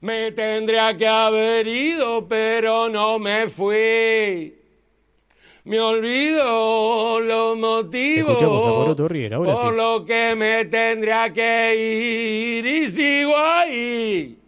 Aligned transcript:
Me 0.00 0.32
tendría 0.32 0.96
que 0.96 1.06
haber 1.06 1.66
ido, 1.66 2.26
pero 2.28 2.88
no 2.88 3.18
me 3.18 3.48
fui. 3.48 4.54
Me 5.64 5.80
olvido 5.80 7.18
los 7.18 7.58
motivos 7.58 8.40
ahora 8.40 8.94
por 8.94 9.70
sí. 9.70 9.76
lo 9.76 10.04
que 10.04 10.36
me 10.36 10.64
tendría 10.66 11.32
que 11.32 11.74
ir 11.74 12.64
y 12.64 12.88
sigo 12.88 13.36
ahí. 13.36 14.38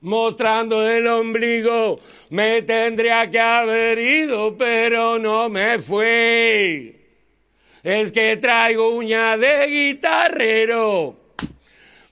Mostrando 0.00 0.86
el 0.88 1.06
ombligo, 1.06 2.00
me 2.30 2.62
tendría 2.62 3.30
que 3.30 3.38
haber 3.38 3.98
ido, 3.98 4.56
pero 4.56 5.20
no 5.20 5.48
me 5.48 5.78
fui. 5.78 6.96
Es 7.84 8.10
que 8.10 8.36
traigo 8.36 8.88
uña 8.88 9.36
de 9.36 9.66
guitarrero, 9.68 11.14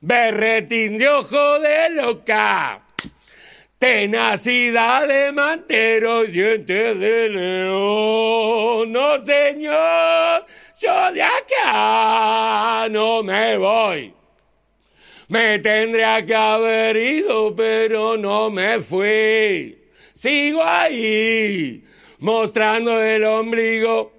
berretín 0.04 0.98
de 0.98 1.08
ojo 1.08 1.58
de 1.60 1.90
loca. 1.90 2.82
Tenacidad 3.78 5.08
de 5.08 5.32
mantero 5.32 6.24
dientes 6.24 6.98
de 6.98 7.28
león. 7.30 8.92
No, 8.92 9.22
señor, 9.24 10.46
yo 10.80 11.12
de 11.12 11.22
acá 11.22 12.86
no 12.90 13.22
me 13.22 13.56
voy. 13.56 14.14
Me 15.28 15.58
tendría 15.58 16.24
que 16.24 16.34
haber 16.34 16.96
ido, 16.96 17.54
pero 17.54 18.16
no 18.18 18.50
me 18.50 18.80
fui. 18.80 19.78
Sigo 20.14 20.62
ahí, 20.62 21.82
mostrando 22.18 23.02
el 23.02 23.24
ombligo. 23.24 24.13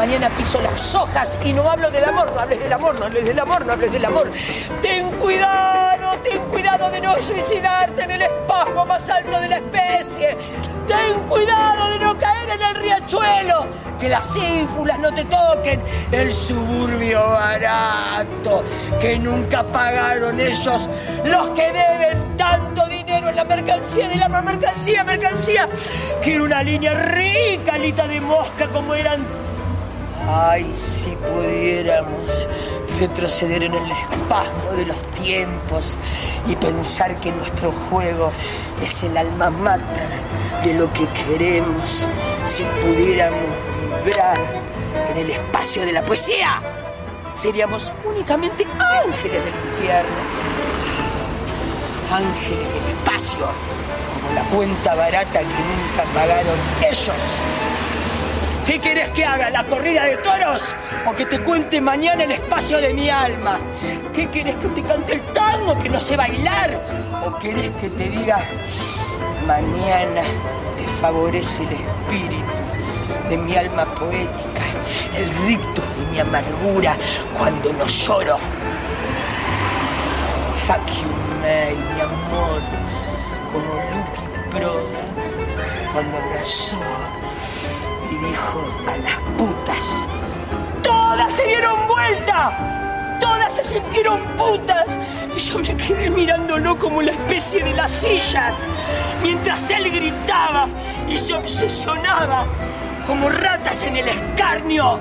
Mañana 0.00 0.30
piso 0.30 0.58
las 0.62 0.94
hojas 0.94 1.36
y 1.44 1.52
no 1.52 1.70
hablo 1.70 1.90
del 1.90 2.02
amor, 2.02 2.32
no 2.32 2.40
hables 2.40 2.58
del 2.58 2.72
amor, 2.72 2.98
no 2.98 3.04
hables 3.04 3.22
del 3.22 3.38
amor, 3.38 3.66
no 3.66 3.72
hables 3.74 3.92
del 3.92 4.02
amor. 4.06 4.32
Ten 4.80 5.10
cuidado, 5.10 6.18
ten 6.22 6.42
cuidado 6.44 6.90
de 6.90 7.02
no 7.02 7.20
suicidarte 7.20 8.04
en 8.04 8.12
el 8.12 8.22
espasmo 8.22 8.86
más 8.86 9.10
alto 9.10 9.38
de 9.38 9.48
la 9.50 9.56
especie. 9.56 10.38
Ten 10.86 11.20
cuidado 11.28 11.90
de 11.90 11.98
no 11.98 12.16
caer 12.16 12.48
en 12.48 12.62
el 12.62 12.74
riachuelo, 12.76 13.66
que 14.00 14.08
las 14.08 14.34
ínfulas 14.36 14.98
no 15.00 15.12
te 15.12 15.26
toquen, 15.26 15.82
el 16.10 16.32
suburbio 16.32 17.20
barato, 17.32 18.64
que 19.02 19.18
nunca 19.18 19.62
pagaron 19.64 20.40
ellos 20.40 20.88
los 21.26 21.50
que 21.50 21.70
deben 21.74 22.38
tanto 22.38 22.86
dinero 22.86 23.28
en 23.28 23.36
la 23.36 23.44
mercancía 23.44 24.08
de 24.08 24.16
la 24.16 24.30
mercancía, 24.30 25.04
mercancía. 25.04 25.68
Quiero 26.22 26.44
una 26.44 26.62
línea 26.62 26.94
rica, 26.94 27.74
alita 27.74 28.08
de 28.08 28.18
mosca 28.22 28.66
como 28.68 28.94
eran. 28.94 29.49
Ay, 30.32 30.72
si 30.76 31.10
pudiéramos 31.10 32.46
retroceder 33.00 33.64
en 33.64 33.74
el 33.74 33.90
espasmo 33.90 34.70
de 34.76 34.86
los 34.86 35.02
tiempos 35.10 35.98
y 36.46 36.54
pensar 36.54 37.18
que 37.18 37.32
nuestro 37.32 37.72
juego 37.72 38.30
es 38.80 39.02
el 39.02 39.16
alma 39.16 39.50
mater 39.50 40.08
de 40.62 40.74
lo 40.74 40.92
que 40.92 41.08
queremos 41.08 42.08
si 42.44 42.62
pudiéramos 42.62 43.40
vibrar 44.04 44.38
en 45.10 45.16
el 45.16 45.30
espacio 45.30 45.84
de 45.84 45.92
la 45.92 46.02
poesía. 46.02 46.62
Seríamos 47.34 47.90
únicamente 48.04 48.64
ángeles 48.78 49.44
del 49.44 49.54
infierno. 49.72 50.20
Ángeles 52.12 52.68
del 52.74 52.96
espacio, 52.96 53.46
como 54.14 54.34
la 54.34 54.42
cuenta 54.54 54.94
barata 54.94 55.40
que 55.40 55.44
nunca 55.44 56.04
pagaron 56.14 56.56
ellos. 56.88 57.59
¿Qué 58.70 58.78
querés 58.78 59.10
que 59.10 59.24
haga? 59.24 59.50
¿La 59.50 59.64
corrida 59.64 60.04
de 60.04 60.16
toros? 60.18 60.62
¿O 61.04 61.12
que 61.12 61.26
te 61.26 61.40
cuente 61.40 61.80
mañana 61.80 62.22
el 62.22 62.30
espacio 62.30 62.78
de 62.78 62.94
mi 62.94 63.10
alma? 63.10 63.58
¿Qué 64.14 64.28
querés 64.28 64.54
que 64.58 64.68
te 64.68 64.82
cante 64.84 65.14
el 65.14 65.22
tango 65.32 65.76
que 65.76 65.88
no 65.88 65.98
sé 65.98 66.16
bailar? 66.16 66.80
¿O 67.26 67.36
querés 67.40 67.72
que 67.80 67.90
te 67.90 68.08
diga 68.08 68.38
mañana 69.44 70.22
te 70.76 70.86
favorece 71.00 71.64
el 71.64 71.72
espíritu 71.72 72.44
de 73.28 73.38
mi 73.38 73.56
alma 73.56 73.86
poética, 73.86 74.62
el 75.16 75.28
rictus 75.48 75.84
de 75.96 76.12
mi 76.12 76.20
amargura 76.20 76.96
cuando 77.36 77.72
no 77.72 77.86
lloro? 77.88 78.38
Fuck 80.54 80.90
mi 81.42 82.00
amor, 82.02 82.60
como 83.50 83.74
Lucky 83.90 84.56
Proda 84.56 85.00
cuando 85.92 86.18
abrazó 86.18 86.76
dijo 88.20 88.64
a 88.86 88.96
las 88.98 89.16
putas. 89.36 90.06
Todas 90.82 91.32
se 91.32 91.44
dieron 91.44 91.86
vuelta. 91.88 93.18
Todas 93.20 93.52
se 93.54 93.64
sintieron 93.64 94.20
putas. 94.36 94.86
Y 95.36 95.40
yo 95.40 95.58
me 95.58 95.76
quedé 95.76 96.10
mirándolo 96.10 96.78
como 96.78 97.02
la 97.02 97.12
especie 97.12 97.64
de 97.64 97.72
las 97.74 97.90
sillas. 97.90 98.54
Mientras 99.22 99.70
él 99.70 99.90
gritaba 99.90 100.66
y 101.08 101.18
se 101.18 101.34
obsesionaba 101.34 102.46
como 103.06 103.28
ratas 103.28 103.84
en 103.84 103.96
el 103.96 104.08
escarnio. 104.08 104.98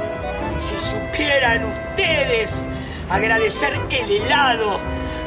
Si 0.59 0.75
supieran 0.75 1.63
ustedes 1.65 2.67
agradecer 3.09 3.79
el 3.89 4.11
helado 4.11 4.79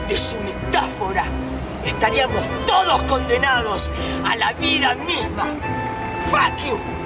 de 0.09 0.19
su 0.19 0.37
metáfora, 0.41 1.25
estaríamos 1.85 2.43
todos 2.67 3.03
condenados 3.05 3.91
a 4.27 4.37
la 4.37 4.53
vida 4.55 4.95
misma. 4.95 5.47
Fuck. 6.31 7.02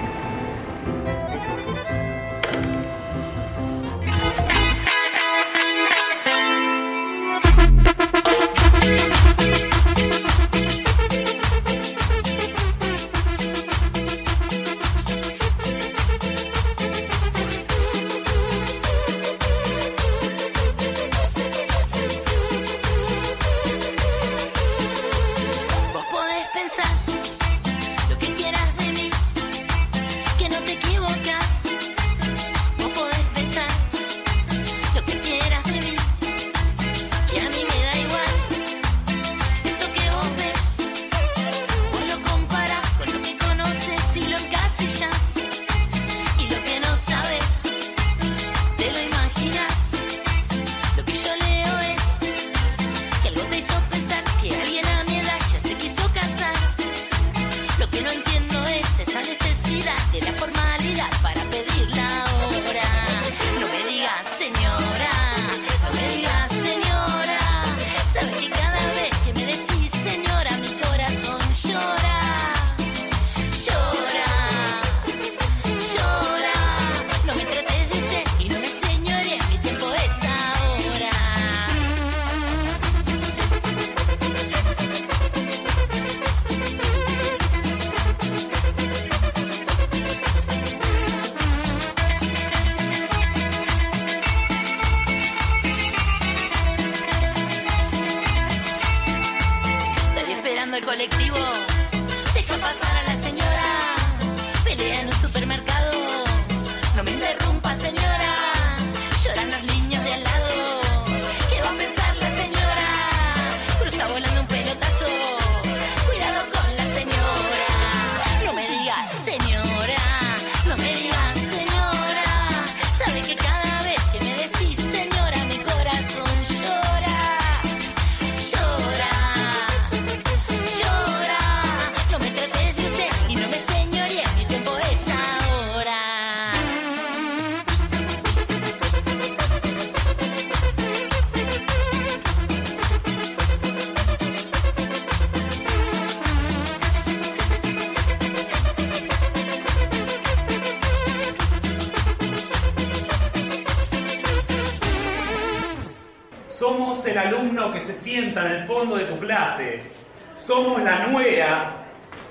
Somos 160.46 160.80
la 160.80 161.08
nuera 161.08 161.72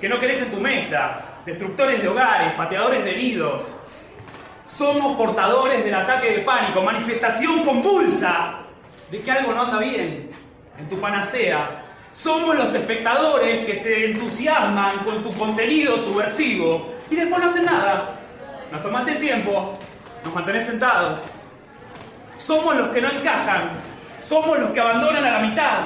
que 0.00 0.08
no 0.08 0.18
querés 0.18 0.40
en 0.40 0.50
tu 0.50 0.56
mesa. 0.56 1.20
Destructores 1.44 2.00
de 2.00 2.08
hogares, 2.08 2.54
pateadores 2.54 3.04
de 3.04 3.10
heridos. 3.10 3.62
Somos 4.64 5.18
portadores 5.18 5.84
del 5.84 5.94
ataque 5.94 6.30
de 6.30 6.38
pánico, 6.38 6.80
manifestación 6.80 7.62
convulsa 7.62 8.54
de 9.10 9.20
que 9.20 9.30
algo 9.30 9.52
no 9.52 9.64
anda 9.64 9.78
bien 9.80 10.30
en 10.78 10.88
tu 10.88 10.98
panacea. 10.98 11.82
Somos 12.10 12.56
los 12.56 12.72
espectadores 12.72 13.66
que 13.66 13.74
se 13.74 14.06
entusiasman 14.12 15.00
con 15.00 15.20
tu 15.20 15.30
contenido 15.34 15.98
subversivo 15.98 16.90
y 17.10 17.16
después 17.16 17.38
no 17.38 17.46
hacen 17.48 17.66
nada. 17.66 18.16
Nos 18.72 18.82
tomaste 18.82 19.12
el 19.12 19.18
tiempo, 19.18 19.78
nos 20.24 20.34
mantenés 20.34 20.64
sentados, 20.64 21.20
somos 22.38 22.74
los 22.76 22.88
que 22.88 23.02
no 23.02 23.10
encajan. 23.10 23.72
Somos 24.20 24.58
los 24.58 24.70
que 24.70 24.80
abandonan 24.80 25.22
a 25.22 25.32
la 25.32 25.38
mitad. 25.40 25.80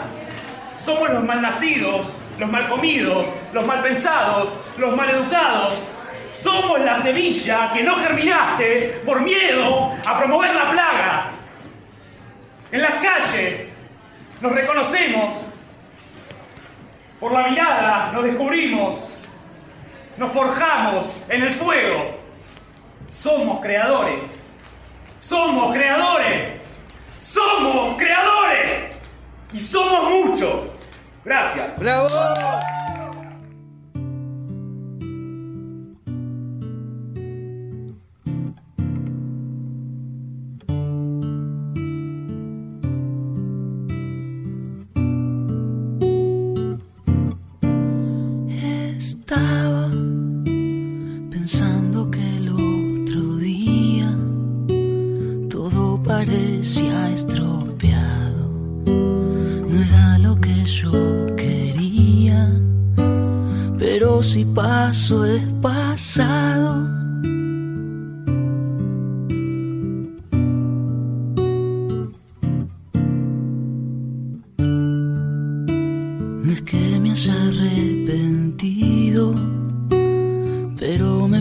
Somos 0.76 1.10
los 1.10 1.24
malnacidos, 1.24 2.14
los 2.40 2.50
malcomidos, 2.50 3.28
los 3.52 3.66
malpensados, 3.66 4.52
los 4.78 4.96
maleducados. 4.96 5.90
Somos 6.30 6.80
la 6.80 7.00
semilla 7.00 7.70
que 7.72 7.82
no 7.82 7.94
germinaste 7.96 9.02
por 9.04 9.20
miedo 9.20 9.92
a 10.06 10.18
promover 10.18 10.54
la 10.54 10.70
plaga. 10.70 11.26
En 12.72 12.82
las 12.82 12.94
calles 12.94 13.76
nos 14.40 14.52
reconocemos. 14.52 15.34
Por 17.18 17.32
la 17.32 17.48
mirada 17.48 18.10
nos 18.14 18.24
descubrimos. 18.24 19.08
Nos 20.16 20.30
forjamos 20.30 21.16
en 21.28 21.42
el 21.42 21.52
fuego. 21.52 22.16
Somos 23.12 23.60
creadores. 23.60 24.44
Somos 25.18 25.74
creadores. 25.74 26.64
Somos 27.20 27.98
creadores 27.98 28.90
y 29.52 29.60
somos 29.60 30.10
muchos. 30.10 30.79
Gracias. 31.24 31.78
¡Bravo! 31.78 32.08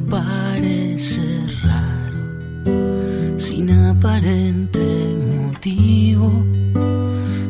Parece 0.10 1.24
raro, 1.64 3.40
sin 3.40 3.70
aparente 3.70 5.16
motivo, 5.38 6.44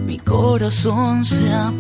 mi 0.06 0.18
corazón 0.20 1.24
se 1.24 1.52
ha 1.54 1.72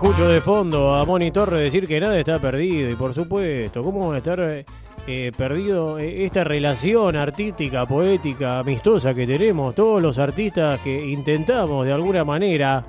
Escucho 0.00 0.28
de 0.28 0.40
fondo 0.40 0.94
a 0.94 1.04
Moni 1.04 1.32
Torres 1.32 1.58
decir 1.58 1.88
que 1.88 1.98
nada 1.98 2.16
está 2.16 2.38
perdido 2.38 2.88
y 2.88 2.94
por 2.94 3.12
supuesto, 3.12 3.82
¿cómo 3.82 4.10
va 4.10 4.14
a 4.14 4.18
estar 4.18 4.64
eh, 5.08 5.32
perdido 5.36 5.98
eh, 5.98 6.24
esta 6.24 6.44
relación 6.44 7.16
artística, 7.16 7.84
poética, 7.84 8.60
amistosa 8.60 9.12
que 9.12 9.26
tenemos 9.26 9.74
todos 9.74 10.00
los 10.00 10.20
artistas 10.20 10.78
que 10.82 11.04
intentamos 11.04 11.84
de 11.84 11.92
alguna 11.92 12.22
manera 12.22 12.86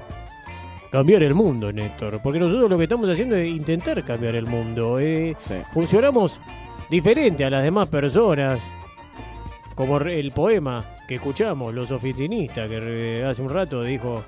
cambiar 0.92 1.24
el 1.24 1.34
mundo, 1.34 1.74
Néstor? 1.74 2.22
Porque 2.22 2.38
nosotros 2.38 2.70
lo 2.70 2.78
que 2.78 2.84
estamos 2.84 3.10
haciendo 3.10 3.38
es 3.38 3.48
intentar 3.48 4.04
cambiar 4.04 4.36
el 4.36 4.46
mundo. 4.46 5.00
eh, 5.00 5.36
Sí. 5.40 5.56
Funcionamos 5.74 6.40
diferente 6.92 7.44
a 7.44 7.50
las 7.50 7.64
demás 7.64 7.88
personas, 7.88 8.62
como 9.74 9.98
el 9.98 10.30
poema 10.30 10.86
que 11.08 11.16
escuchamos, 11.16 11.74
Los 11.74 11.90
oficinistas, 11.90 12.70
que 12.70 13.26
hace 13.28 13.42
un 13.42 13.50
rato 13.50 13.82
dijo 13.82 14.24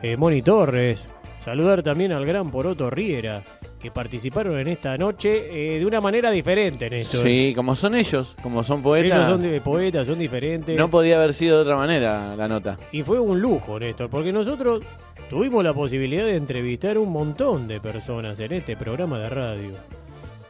eh, 0.00 0.16
Moni 0.16 0.40
Torres. 0.40 1.10
Saludar 1.46 1.80
también 1.80 2.10
al 2.10 2.26
gran 2.26 2.50
Poroto 2.50 2.90
Riera, 2.90 3.40
que 3.78 3.92
participaron 3.92 4.58
en 4.58 4.66
esta 4.66 4.98
noche 4.98 5.76
eh, 5.76 5.78
de 5.78 5.86
una 5.86 6.00
manera 6.00 6.32
diferente, 6.32 6.90
Néstor. 6.90 7.20
Sí, 7.20 7.52
como 7.54 7.76
son 7.76 7.94
ellos, 7.94 8.34
como 8.42 8.64
son 8.64 8.82
poetas. 8.82 9.16
Ellos 9.16 9.28
son 9.28 9.42
de- 9.52 9.60
poetas, 9.60 10.08
son 10.08 10.18
diferentes. 10.18 10.76
No 10.76 10.90
podía 10.90 11.18
haber 11.18 11.32
sido 11.32 11.58
de 11.58 11.62
otra 11.62 11.76
manera 11.76 12.34
la 12.34 12.48
nota. 12.48 12.76
Y 12.90 13.04
fue 13.04 13.20
un 13.20 13.40
lujo, 13.40 13.78
Néstor, 13.78 14.10
porque 14.10 14.32
nosotros 14.32 14.82
tuvimos 15.30 15.62
la 15.62 15.72
posibilidad 15.72 16.24
de 16.24 16.34
entrevistar 16.34 16.98
un 16.98 17.12
montón 17.12 17.68
de 17.68 17.78
personas 17.80 18.40
en 18.40 18.50
este 18.52 18.76
programa 18.76 19.20
de 19.20 19.28
radio. 19.28 19.70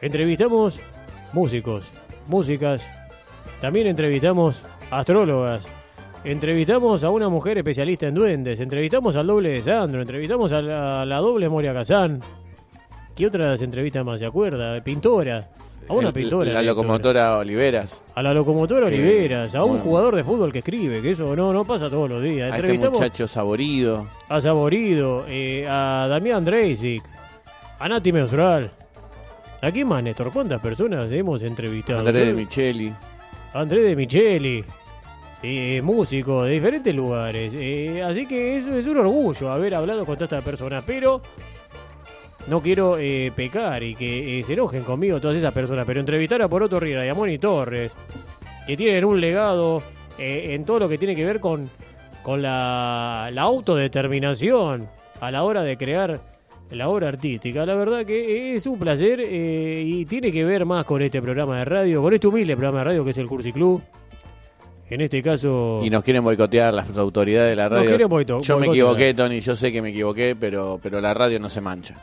Entrevistamos 0.01 0.81
músicos, 1.35 1.85
músicas, 2.27 2.89
también 3.61 3.87
entrevistamos 3.87 4.63
astrólogas, 4.91 5.69
entrevistamos 6.31 7.05
a 7.05 7.11
una 7.11 7.29
mujer 7.29 7.59
especialista 7.59 8.07
en 8.09 8.15
duendes, 8.15 8.61
entrevistamos 8.61 9.17
al 9.17 9.27
doble 9.27 9.51
de 9.51 9.63
Sandro, 9.63 10.01
entrevistamos 10.01 10.53
a 10.53 10.61
la, 10.61 11.03
a 11.03 11.05
la 11.07 11.19
doble 11.19 11.49
Moria 11.49 11.73
Kazán. 11.73 12.21
¿Qué 13.15 13.27
otras 13.27 13.63
entrevistas 13.63 14.05
más 14.05 14.21
se 14.21 14.27
acuerda? 14.27 14.83
Pintora. 14.83 15.49
A 15.89 15.93
una 15.93 16.13
pintora. 16.13 16.53
La 16.53 16.63
locomotora 16.63 17.39
Oliveras. 17.39 18.03
A 18.17 18.21
la 18.23 18.35
locomotora 18.35 18.89
Que- 18.91 18.95
Oliveras, 18.97 19.55
a 19.55 19.63
un 19.63 19.71
bueno. 19.71 19.85
jugador 19.85 20.17
de 20.17 20.25
fútbol 20.25 20.53
que 20.53 20.59
escribe, 20.59 21.01
que 21.01 21.13
eso 21.13 21.37
no, 21.37 21.53
no 21.53 21.65
pasa 21.65 21.89
todos 21.89 22.11
los 22.11 22.21
días. 22.23 22.53
A 22.53 22.57
este 22.59 22.91
muchacho 22.91 23.29
saborido. 23.29 24.09
a 24.29 24.41
Saborido, 24.41 25.25
eh, 25.29 25.65
a 25.69 26.09
Damián 26.11 26.45
Dreisic, 26.45 27.05
a 27.79 27.89
Nati 27.89 28.13
Meustral. 28.13 28.71
¿A 29.63 29.71
quién 29.71 29.87
más, 29.87 30.03
Néstor? 30.03 30.33
¿Cuántas 30.33 30.61
personas 30.61 31.11
hemos 31.13 31.43
entrevistado? 31.45 32.01
Andrés 32.01 32.27
de 32.27 32.35
Micheli. 32.35 32.93
Andrés 33.55 33.85
de 33.85 33.97
Micheli, 33.97 34.65
eh, 35.43 35.81
músico 35.83 36.45
de 36.45 36.53
diferentes 36.53 36.95
lugares. 36.95 37.53
eh, 37.55 38.03
así 38.03 38.27
que 38.27 38.57
eso 38.57 38.77
es 38.77 38.87
un 38.87 38.97
orgullo 38.99 39.51
haber 39.53 39.75
hablado 39.75 40.07
con 40.07 40.17
todas 40.17 40.33
estas 40.33 40.45
personas, 40.45 40.83
pero 40.87 41.21
no 42.47 42.61
quiero 42.61 42.97
eh, 42.99 43.33
pecar 43.35 43.83
y 43.83 43.95
que 43.95 44.43
se 44.47 44.55
enojen 44.55 44.83
conmigo 44.83 45.21
todas 45.21 45.37
esas 45.37 45.53
personas, 45.53 45.85
pero 45.87 46.01
entrevistar 46.01 46.41
a 46.43 46.49
Poroto 46.49 46.81
Riera 46.81 47.05
y 47.05 47.09
a 47.09 47.15
Moni 47.15 47.39
Torres, 47.39 47.97
que 48.67 48.77
tienen 48.77 49.05
un 49.05 49.21
legado 49.21 49.83
en 50.19 50.65
todo 50.65 50.79
lo 50.79 50.89
que 50.89 50.97
tiene 50.97 51.15
que 51.15 51.25
ver 51.25 51.41
con, 51.41 51.69
con 52.23 52.41
la, 52.41 53.29
la 53.33 53.43
autodeterminación 53.43 54.89
a 55.21 55.31
la 55.31 55.43
hora 55.43 55.63
de 55.63 55.77
crear 55.77 56.21
la 56.71 56.89
obra 56.89 57.09
artística. 57.09 57.67
La 57.67 57.75
verdad 57.75 58.07
que 58.07 58.57
es 58.57 58.67
un 58.67 58.79
placer 58.79 59.21
y 59.21 60.05
tiene 60.07 60.33
que 60.33 60.45
ver 60.45 60.65
más 60.65 60.85
con 60.87 61.03
este 61.03 61.21
programa 61.21 61.59
de 61.59 61.65
radio, 61.67 62.01
con 62.01 62.15
este 62.15 62.27
humilde 62.27 62.57
programa 62.57 62.79
de 62.79 62.85
radio 62.85 63.05
que 63.05 63.11
es 63.11 63.19
el 63.19 63.27
Cursi 63.27 63.53
Club. 63.53 63.83
En 64.89 65.01
este 65.01 65.21
caso, 65.21 65.81
Y 65.83 65.91
nos 65.91 66.05
quieren 66.05 66.23
boicotear 66.23 66.73
las 66.73 66.97
autoridades 66.97 67.51
de 67.51 67.57
la 67.57 67.65
Nos 67.65 67.73
radio. 67.79 67.89
quieren 67.91 68.09
boito- 68.09 68.41
Yo 68.41 68.59
me 68.59 68.69
equivoqué, 68.69 69.15
Tony. 69.15 69.41
Yo 69.41 69.57
sé 69.57 69.73
que 69.73 69.83
me 69.83 69.91
equivoqué, 69.91 70.37
pero, 70.39 70.79
pero 70.83 71.01
la 71.01 71.13
radio 71.13 71.39
no 71.41 71.49
se 71.49 71.61
mancha. 71.61 71.95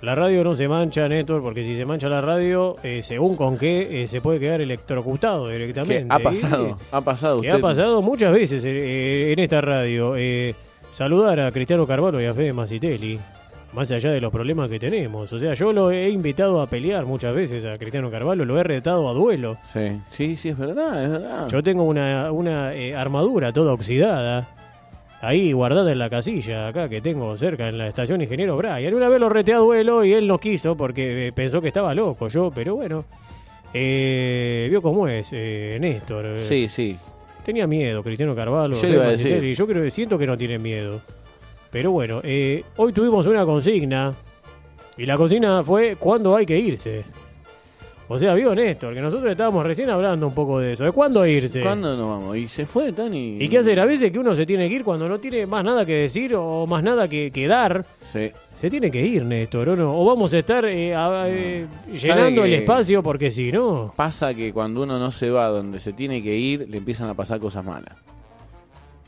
la 0.00 0.14
radio 0.14 0.44
no 0.44 0.54
se 0.54 0.68
mancha, 0.68 1.08
Néstor, 1.08 1.42
porque 1.42 1.64
si 1.64 1.74
se 1.74 1.84
mancha 1.84 2.08
la 2.08 2.20
radio, 2.20 2.76
eh, 2.84 3.02
según 3.02 3.34
con 3.34 3.58
qué, 3.58 4.02
eh, 4.04 4.06
se 4.06 4.20
puede 4.20 4.38
quedar 4.38 4.60
electrocutado 4.60 5.48
directamente. 5.48 6.06
ha 6.08 6.20
Y- 6.20 6.22
pasado, 6.22 6.78
ha 6.92 7.00
pasado. 7.00 7.36
Usted 7.38 7.50
ha 7.54 7.58
pasado 7.60 8.00
muchas 8.02 8.32
veces 8.32 8.64
eh, 8.64 9.32
en 9.32 9.38
esta 9.40 9.60
radio. 9.60 10.14
Eh, 10.16 10.54
saludar 10.92 11.40
a 11.40 11.50
Cristiano 11.50 11.84
Carvalho 11.88 12.20
y 12.20 12.26
a 12.26 12.32
Fede 12.34 12.52
Macitelli, 12.52 13.18
más 13.72 13.90
allá 13.90 14.10
de 14.10 14.20
los 14.20 14.32
problemas 14.32 14.68
que 14.70 14.78
tenemos. 14.78 15.32
O 15.32 15.38
sea, 15.38 15.54
yo 15.54 15.72
lo 15.72 15.90
he 15.90 16.08
invitado 16.10 16.60
a 16.60 16.66
pelear 16.66 17.04
muchas 17.06 17.34
veces 17.34 17.64
a 17.66 17.76
Cristiano 17.78 18.10
Carvalho, 18.10 18.44
lo 18.44 18.58
he 18.58 18.62
retado 18.62 19.08
a 19.08 19.12
duelo. 19.12 19.56
Sí, 19.64 20.00
sí, 20.08 20.36
sí, 20.36 20.48
es 20.50 20.58
verdad, 20.58 21.04
es 21.04 21.10
verdad. 21.10 21.48
Yo 21.48 21.62
tengo 21.62 21.84
una, 21.84 22.32
una 22.32 22.74
eh, 22.74 22.94
armadura 22.94 23.52
toda 23.52 23.72
oxidada. 23.72 24.48
Ahí 25.20 25.50
guardada 25.52 25.90
en 25.90 25.98
la 25.98 26.08
casilla, 26.08 26.68
acá 26.68 26.88
que 26.88 27.00
tengo 27.00 27.36
cerca 27.36 27.68
en 27.68 27.76
la 27.76 27.88
estación 27.88 28.20
Ingeniero 28.22 28.56
Brian. 28.56 28.94
Una 28.94 29.08
vez 29.08 29.18
lo 29.18 29.28
reté 29.28 29.52
a 29.52 29.58
duelo 29.58 30.04
y 30.04 30.12
él 30.12 30.28
no 30.28 30.38
quiso 30.38 30.76
porque 30.76 31.26
eh, 31.26 31.32
pensó 31.32 31.60
que 31.60 31.68
estaba 31.68 31.92
loco 31.94 32.28
yo, 32.28 32.50
pero 32.54 32.76
bueno. 32.76 33.04
Eh, 33.74 34.66
vio 34.70 34.80
cómo 34.80 35.08
es, 35.08 35.30
eh, 35.32 35.76
Néstor. 35.80 36.24
eh, 36.24 36.44
Sí, 36.46 36.68
sí. 36.68 36.96
Tenía 37.44 37.66
miedo, 37.66 38.02
Cristiano 38.02 38.34
Carvalho. 38.34 38.74
Yo 38.74 38.88
iba 38.88 39.04
a 39.04 39.10
decir. 39.10 39.42
Yo 39.54 39.66
creo, 39.66 39.88
siento 39.90 40.18
que 40.18 40.26
no 40.26 40.36
tiene 40.36 40.58
miedo. 40.58 41.00
Pero 41.70 41.90
bueno, 41.92 42.20
eh, 42.22 42.64
hoy 42.76 42.92
tuvimos 42.92 43.26
una 43.26 43.44
consigna. 43.44 44.14
Y 44.96 45.06
la 45.06 45.16
consigna 45.16 45.62
fue 45.62 45.96
cuándo 45.96 46.34
hay 46.34 46.44
que 46.46 46.58
irse. 46.58 47.04
O 48.10 48.18
sea, 48.18 48.32
vio 48.34 48.54
Néstor, 48.54 48.94
que 48.94 49.02
nosotros 49.02 49.30
estábamos 49.30 49.64
recién 49.66 49.90
hablando 49.90 50.26
un 50.26 50.34
poco 50.34 50.58
de 50.60 50.72
eso. 50.72 50.84
¿De 50.84 50.92
cuándo 50.92 51.26
irse? 51.26 51.60
¿Cuándo 51.60 51.94
nos 51.94 52.08
vamos? 52.08 52.36
Y 52.38 52.48
se 52.48 52.64
fue, 52.64 52.90
Tony. 52.92 53.36
¿Y 53.38 53.48
qué 53.50 53.58
hacer? 53.58 53.78
A 53.80 53.84
veces 53.84 54.10
que 54.10 54.18
uno 54.18 54.34
se 54.34 54.46
tiene 54.46 54.66
que 54.68 54.76
ir 54.76 54.82
cuando 54.84 55.06
no 55.08 55.18
tiene 55.18 55.46
más 55.46 55.62
nada 55.62 55.84
que 55.84 55.92
decir 55.92 56.34
o 56.34 56.66
más 56.66 56.82
nada 56.82 57.06
que, 57.06 57.30
que 57.30 57.46
dar. 57.46 57.84
Sí. 58.10 58.30
Se 58.58 58.70
tiene 58.70 58.90
que 58.90 59.00
ir, 59.06 59.24
Néstor, 59.26 59.68
¿o 59.68 59.76
no? 59.76 59.94
O 60.00 60.06
vamos 60.06 60.32
a 60.32 60.38
estar 60.38 60.64
eh, 60.64 60.94
a- 60.96 61.26
eh, 61.28 61.66
llenando 61.92 62.44
el 62.44 62.54
espacio 62.54 63.02
porque 63.02 63.30
si 63.30 63.52
no... 63.52 63.92
Pasa 63.94 64.32
que 64.34 64.52
cuando 64.54 64.82
uno 64.82 64.98
no 64.98 65.10
se 65.10 65.30
va 65.30 65.46
donde 65.48 65.78
se 65.78 65.92
tiene 65.92 66.22
que 66.22 66.34
ir, 66.34 66.66
le 66.68 66.78
empiezan 66.78 67.08
a 67.10 67.14
pasar 67.14 67.38
cosas 67.38 67.62
malas. 67.64 67.94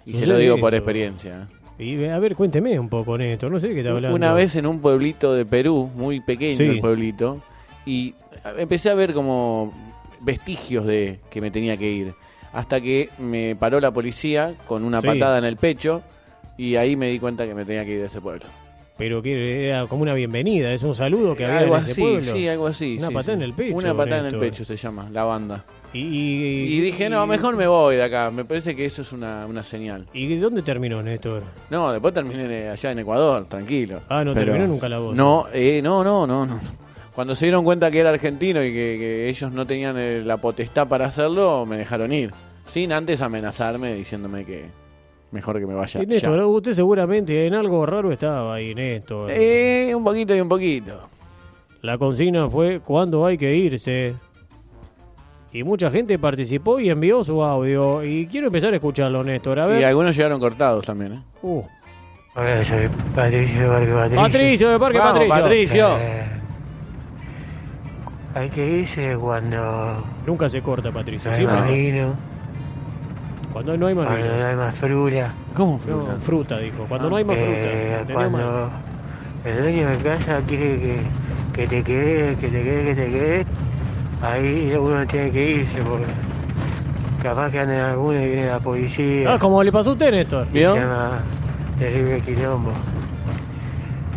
Y 0.04 0.12
No 0.12 0.18
se 0.18 0.26
lo 0.26 0.36
digo 0.36 0.58
por 0.58 0.74
experiencia. 0.74 1.48
Y, 1.80 2.04
a 2.04 2.18
ver, 2.18 2.36
cuénteme 2.36 2.78
un 2.78 2.88
poco, 2.90 3.16
Néstor. 3.16 3.50
No 3.50 3.58
sé 3.58 3.68
de 3.68 3.74
qué 3.74 3.80
está 3.80 3.92
hablando. 3.92 4.14
Una 4.14 4.34
vez 4.34 4.54
en 4.56 4.66
un 4.66 4.80
pueblito 4.80 5.34
de 5.34 5.46
Perú, 5.46 5.90
muy 5.94 6.20
pequeño 6.20 6.58
Sí. 6.58 6.64
el 6.64 6.80
pueblito, 6.80 7.42
y 7.86 8.14
empecé 8.58 8.90
a 8.90 8.94
ver 8.94 9.14
como 9.14 9.72
vestigios 10.20 10.84
de 10.84 11.20
que 11.30 11.40
me 11.40 11.50
tenía 11.50 11.76
que 11.78 11.90
ir. 11.90 12.12
Hasta 12.52 12.80
que 12.80 13.08
me 13.18 13.56
paró 13.56 13.80
la 13.80 13.90
policía 13.92 14.52
con 14.66 14.84
una 14.84 15.00
Sí. 15.00 15.06
patada 15.06 15.38
en 15.38 15.44
el 15.44 15.56
pecho 15.56 16.02
y 16.58 16.76
ahí 16.76 16.96
me 16.96 17.08
di 17.08 17.18
cuenta 17.18 17.46
que 17.46 17.54
me 17.54 17.64
tenía 17.64 17.84
que 17.84 17.92
ir 17.92 18.00
de 18.00 18.06
ese 18.06 18.20
pueblo. 18.20 18.44
Pero 19.00 19.20
que 19.20 19.66
era 19.68 19.86
como 19.88 20.02
una 20.02 20.14
bienvenida, 20.14 20.72
es 20.72 20.84
un 20.84 20.94
saludo 20.94 21.34
que 21.34 21.44
había 21.44 21.58
algo 21.58 21.74
en 21.76 21.80
ese 21.82 21.90
así, 21.92 22.00
pueblo. 22.00 22.32
sí, 22.32 22.46
algo 22.48 22.66
así. 22.68 22.96
Una 22.98 23.08
sí, 23.08 23.14
patada 23.14 23.32
sí. 23.32 23.32
en 23.32 23.42
el 23.42 23.52
pecho. 23.54 23.76
Una 23.76 23.96
patada 23.96 24.28
en 24.28 24.34
el 24.34 24.38
pecho 24.40 24.62
se 24.64 24.76
llama, 24.76 25.08
la 25.10 25.24
banda. 25.24 25.64
Y, 25.92 25.98
y- 25.98 26.74
Y 26.74 26.80
dije, 26.82 27.10
no, 27.10 27.26
mejor 27.26 27.56
me 27.56 27.66
voy 27.66 27.96
de 27.96 28.04
acá. 28.04 28.30
Me 28.30 28.44
parece 28.44 28.76
que 28.76 28.84
eso 28.84 29.02
es 29.02 29.10
una, 29.12 29.44
una 29.46 29.64
señal. 29.64 30.06
¿Y 30.12 30.36
dónde 30.36 30.62
terminó, 30.62 31.02
Néstor? 31.02 31.42
No, 31.70 31.90
después 31.90 32.14
terminé 32.14 32.68
allá 32.68 32.92
en 32.92 32.98
Ecuador, 33.00 33.46
tranquilo. 33.48 34.02
Ah, 34.08 34.22
no 34.24 34.32
terminó 34.34 34.66
nunca 34.68 34.88
la 34.88 34.98
voz. 35.00 35.16
No, 35.16 35.46
eh, 35.52 35.80
no, 35.82 36.04
no, 36.04 36.26
no, 36.28 36.46
no. 36.46 36.60
Cuando 37.14 37.34
se 37.34 37.46
dieron 37.46 37.64
cuenta 37.64 37.90
que 37.90 37.98
era 37.98 38.10
argentino 38.10 38.62
y 38.62 38.68
que, 38.68 38.96
que 38.98 39.28
ellos 39.28 39.50
no 39.50 39.66
tenían 39.66 39.96
eh, 39.98 40.22
la 40.24 40.36
potestad 40.36 40.86
para 40.86 41.06
hacerlo, 41.06 41.66
me 41.66 41.76
dejaron 41.76 42.12
ir. 42.12 42.30
Sin 42.66 42.92
antes 42.92 43.20
amenazarme 43.20 43.94
diciéndome 43.94 44.44
que 44.44 44.66
mejor 45.30 45.58
que 45.58 45.66
me 45.66 45.74
vaya. 45.74 46.02
Y 46.02 46.06
Néstor, 46.06 46.36
ya. 46.38 46.46
usted 46.46 46.72
seguramente 46.72 47.46
en 47.46 47.54
algo 47.54 47.86
raro 47.86 48.12
estaba 48.12 48.54
ahí, 48.54 48.74
Néstor. 48.74 49.30
Eh, 49.30 49.92
un 49.94 50.04
poquito 50.04 50.34
y 50.34 50.40
un 50.40 50.48
poquito. 50.48 51.08
La 51.82 51.96
consigna 51.98 52.48
fue 52.48 52.80
cuándo 52.80 53.24
hay 53.24 53.38
que 53.38 53.54
irse. 53.54 54.14
Y 55.52 55.64
mucha 55.64 55.90
gente 55.90 56.18
participó 56.18 56.78
y 56.78 56.90
envió 56.90 57.24
su 57.24 57.42
audio. 57.42 58.04
Y 58.04 58.26
quiero 58.26 58.48
empezar 58.48 58.72
a 58.72 58.76
escucharlo, 58.76 59.24
Néstor. 59.24 59.58
A 59.58 59.80
Y 59.80 59.82
algunos 59.82 60.14
llegaron 60.16 60.38
cortados 60.38 60.86
también, 60.86 61.14
¿eh? 61.14 61.22
Uh. 61.42 61.62
Hola, 62.36 62.62
soy 62.62 62.88
Patricio 63.14 63.62
de 63.62 63.68
Parque 63.68 63.92
Patricio. 63.92 64.22
Patricio, 64.22 64.70
de 64.70 64.78
Parque 64.78 64.98
Vamos, 64.98 65.12
Patricio. 65.28 65.42
Patricio. 65.42 65.98
Eh, 65.98 66.24
hay 68.34 68.50
que 68.50 68.66
irse 68.78 69.16
cuando 69.20 70.04
Nunca 70.24 70.48
se 70.48 70.62
corta, 70.62 70.92
Patricio. 70.92 71.30
más 71.30 71.36
Siempre. 71.36 72.06
Cuando 73.52 73.76
no 73.76 73.86
hay 73.86 73.94
más 73.94 74.06
cuando 74.06 74.36
no 74.36 74.46
hay 74.46 74.56
más 74.56 74.74
frula, 74.74 75.32
¿Cómo 75.54 75.72
No, 75.74 75.78
fruta? 75.80 76.16
fruta, 76.20 76.58
dijo. 76.58 76.84
Cuando 76.88 77.10
no 77.10 77.16
hay 77.16 77.24
más 77.24 77.36
fruta. 77.36 77.50
eh, 77.52 78.04
mal. 78.06 78.14
cuando 78.30 78.70
el 79.44 79.58
dueño 79.62 79.88
de 79.88 79.96
casa 79.98 80.40
quiere 80.46 80.78
que, 80.78 80.96
que 81.52 81.66
te 81.66 81.82
quedes, 81.82 82.38
que 82.38 82.48
te 82.48 82.62
quedes, 82.62 82.96
que 82.96 83.02
te 83.04 83.10
quedes, 83.10 83.46
ahí 84.22 84.72
uno 84.78 85.06
tiene 85.06 85.30
que 85.32 85.50
irse 85.52 85.82
porque 85.82 86.04
capaz 87.22 87.50
que 87.50 87.58
anden 87.60 87.80
algunos 87.80 88.22
y 88.22 88.26
viene 88.28 88.46
la 88.48 88.60
policía. 88.60 89.34
Ah, 89.34 89.38
como 89.38 89.62
le 89.64 89.72
pasó 89.72 89.90
a 89.90 89.92
usted, 89.94 90.10
Néstor. 90.12 90.46
se 90.52 90.60
llama 90.60 91.18
terrible 91.78 92.20
quilombo. 92.20 92.72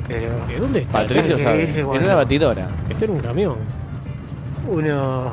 Pero 0.08 0.30
¿De 0.48 0.60
dónde 0.60 0.80
está? 0.80 0.92
Patricio 1.00 1.40
sabe. 1.40 1.66
dice 1.66 1.80
En 1.80 1.88
una 1.88 2.16
batidora. 2.16 2.68
Está 2.90 3.06
en 3.06 3.12
un 3.12 3.20
camión. 3.20 3.56
uno 4.70 5.32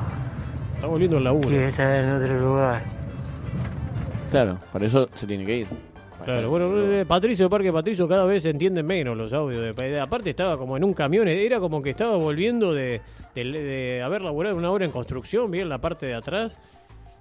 Está 0.77 0.87
volviendo 0.87 1.19
el 1.19 1.25
laburo. 1.25 1.49
quiere 1.49 1.69
estar 1.69 2.03
en 2.05 2.13
otro 2.13 2.41
lugar. 2.41 2.83
Claro, 4.31 4.59
para 4.73 4.87
eso 4.87 5.09
se 5.15 5.27
tiene 5.27 5.45
que 5.45 5.59
ir. 5.59 5.67
Claro, 6.25 6.51
bueno, 6.51 6.71
eh, 6.93 7.05
Patricio 7.07 7.49
Parque 7.49 7.73
Patricio 7.73 8.07
cada 8.07 8.25
vez 8.27 8.43
se 8.43 8.51
entienden 8.51 8.85
menos 8.87 9.17
los 9.17 9.33
audios. 9.33 9.75
De, 9.75 9.99
aparte 10.01 10.31
estaba 10.31 10.59
como 10.59 10.77
en 10.77 10.85
un 10.85 10.93
camión, 10.93 11.27
era 11.29 11.59
como 11.59 11.81
que 11.81 11.91
estaba 11.91 12.17
volviendo 12.17 12.75
de, 12.75 13.01
de, 13.35 13.45
de 13.45 14.03
haber 14.03 14.21
laburado 14.21 14.55
una 14.57 14.71
hora 14.71 14.85
en 14.85 14.91
construcción, 14.91 15.51
bien 15.51 15.69
la 15.71 15.79
parte 15.79 16.05
de 16.07 16.15
atrás. 16.15 16.59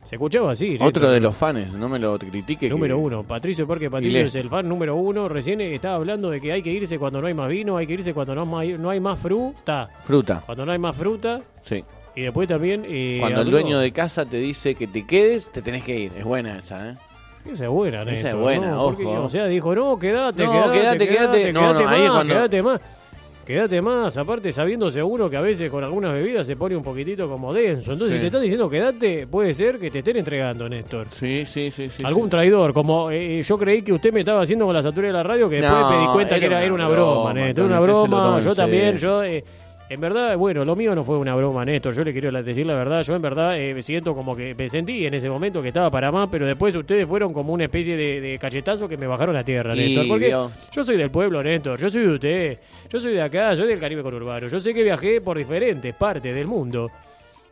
Se 0.04 0.16
escuchaba 0.16 0.52
así. 0.52 0.78
Otro 0.82 1.10
de 1.12 1.20
los 1.20 1.36
fans, 1.36 1.74
no 1.74 1.88
me 1.90 1.98
lo 2.00 2.18
critique. 2.20 2.68
que- 2.68 2.70
Número 2.70 2.98
uno, 2.98 3.24
Patricio 3.24 3.66
Parque 3.68 3.90
Patricio 3.90 4.20
es 4.20 4.36
el 4.36 4.50
fan 4.50 4.68
número 4.68 4.96
uno. 4.96 5.28
Recién 5.30 5.60
estaba 5.62 5.96
hablando 5.96 6.30
de 6.30 6.40
que 6.42 6.52
hay 6.54 6.62
que 6.62 6.72
irse 6.72 6.98
cuando 7.00 7.20
no 7.22 7.28
hay 7.28 7.34
más 7.34 7.50
vino, 7.50 7.76
hay 7.78 7.86
que 7.88 7.94
irse 7.94 8.14
cuando 8.14 8.34
no 8.36 8.90
hay 8.90 9.00
más 9.00 9.20
fruta. 9.20 9.90
Fruta, 10.02 10.42
Cuando 10.46 10.66
no 10.66 10.72
hay 10.74 10.80
más 10.80 10.96
fruta. 10.96 11.42
sí. 11.62 11.84
Y 12.20 12.24
después 12.24 12.48
también... 12.48 12.84
eh, 12.88 13.18
Cuando 13.22 13.42
el 13.42 13.50
dueño 13.50 13.80
de 13.80 13.92
casa 13.94 14.26
te 14.26 14.38
dice 14.38 14.76
que 14.76 14.88
te 14.88 15.06
quedes, 15.06 15.50
te 15.52 15.62
tenés 15.62 15.84
que 15.84 15.98
ir. 15.98 16.12
Es 16.18 16.26
buena 16.26 16.60
esa, 16.60 16.90
¿eh? 16.90 16.96
Esa 17.50 17.64
es 17.64 17.70
buena, 17.70 18.02
Esa 18.02 18.12
Néstor, 18.12 18.30
es 18.32 18.36
buena, 18.38 18.72
¿no? 18.72 18.84
Porque, 18.86 19.06
ojo. 19.06 19.24
o 19.24 19.30
sea, 19.30 19.46
dijo, 19.46 19.74
no, 19.74 19.98
quédate, 19.98 20.44
No, 20.44 20.52
quédate, 20.72 21.08
quédate, 21.08 21.08
quédate. 21.08 21.54
No, 21.54 21.62
quédate 21.62 21.84
no, 21.84 21.90
ahí 21.90 22.02
es 22.02 22.08
más, 22.10 22.16
cuando- 22.18 22.34
quédate 22.34 22.64
más. 22.64 22.82
Quédate 23.46 23.82
más, 23.82 24.16
aparte 24.16 24.52
sabiéndose 24.52 25.02
uno 25.02 25.28
que 25.28 25.36
a 25.36 25.42
veces 25.42 25.72
con 25.72 25.84
algunas 25.84 26.14
bebidas 26.14 26.46
se 26.46 26.56
pone 26.56 26.76
un 26.76 26.84
poquitito 26.84 27.28
como 27.28 27.52
denso. 27.52 27.94
Entonces, 27.94 28.10
Sí. 28.10 28.14
si 28.18 28.22
te 28.22 28.26
están 28.28 28.42
diciendo 28.44 28.70
quédate, 28.70 29.26
puede 29.26 29.56
ser 29.56 29.80
que 29.80 29.90
te 29.90 30.00
estén 30.00 30.18
entregando, 30.18 30.70
Néstor. 30.70 31.08
Sí, 31.10 31.46
sí, 31.48 31.72
sí. 31.72 31.90
sí 31.90 32.04
Algún 32.06 32.26
sí. 32.26 32.30
traidor, 32.30 32.74
como 32.74 33.10
eh, 33.10 33.42
yo 33.42 33.58
creí 33.58 33.82
que 33.82 33.92
usted 33.94 34.14
me 34.14 34.20
estaba 34.20 34.44
haciendo 34.44 34.66
con 34.66 34.76
la 34.76 34.84
satura 34.84 35.08
de 35.08 35.14
la 35.14 35.24
radio, 35.24 35.50
que 35.50 35.62
después 35.62 35.84
me 35.90 35.98
di 36.00 36.06
cuenta 36.14 36.40
que 36.40 36.46
era, 36.46 36.58
una 36.58 36.66
era 36.66 36.74
una 36.76 36.88
broma, 36.90 37.14
broma, 37.14 37.34
Néstor. 37.34 37.66
Una 37.66 37.80
broma, 37.80 38.40
yo 38.42 38.54
también, 38.54 38.98
yo... 38.98 39.24
eh, 39.24 39.44
en 39.90 40.00
verdad, 40.00 40.38
bueno, 40.38 40.64
lo 40.64 40.76
mío 40.76 40.94
no 40.94 41.04
fue 41.04 41.18
una 41.18 41.36
broma, 41.36 41.66
Néstor. 41.66 41.96
Yo 41.96 42.04
le 42.04 42.12
quiero 42.12 42.30
la- 42.32 42.44
decir 42.44 42.66
la 42.66 42.76
verdad. 42.76 43.02
Yo 43.04 43.16
en 43.16 43.22
verdad 43.24 43.60
eh, 43.60 43.74
me 43.74 43.82
siento 43.82 44.14
como 44.14 44.36
que 44.36 44.54
me 44.56 44.70
sentí 44.70 45.06
en 45.06 45.16
ese 45.16 45.30
momento 45.30 45.62
que 45.64 45.70
estaba 45.70 45.90
para 45.90 46.12
más, 46.12 46.30
pero 46.32 46.46
después 46.46 46.76
ustedes 46.76 47.08
fueron 47.08 47.34
como 47.34 47.54
una 47.54 47.66
especie 47.66 47.98
de, 47.98 48.22
de 48.22 48.38
cachetazo 48.38 48.88
que 48.88 48.98
me 48.98 49.08
bajaron 49.08 49.36
a 49.36 49.44
tierra, 49.44 49.76
Y, 49.76 49.80
Néstor. 49.80 50.08
Porque 50.08 50.28
vio. 50.28 50.52
yo 50.72 50.84
soy 50.84 50.96
del 50.98 51.10
pueblo, 51.10 51.42
Néstor. 51.42 51.80
Yo 51.80 51.90
soy 51.90 52.04
de 52.04 52.12
usted. 52.14 52.60
Yo 52.90 53.00
soy 53.00 53.14
de 53.14 53.22
acá, 53.22 53.52
yo 53.54 53.62
soy 53.64 53.68
del 53.70 53.80
Caribe 53.80 54.04
conurbano. 54.04 54.48
Yo 54.48 54.60
sé 54.60 54.74
que 54.74 54.84
viajé 54.84 55.22
por 55.22 55.38
diferentes 55.38 55.94
partes 55.96 56.36
del 56.36 56.46
mundo. 56.46 56.92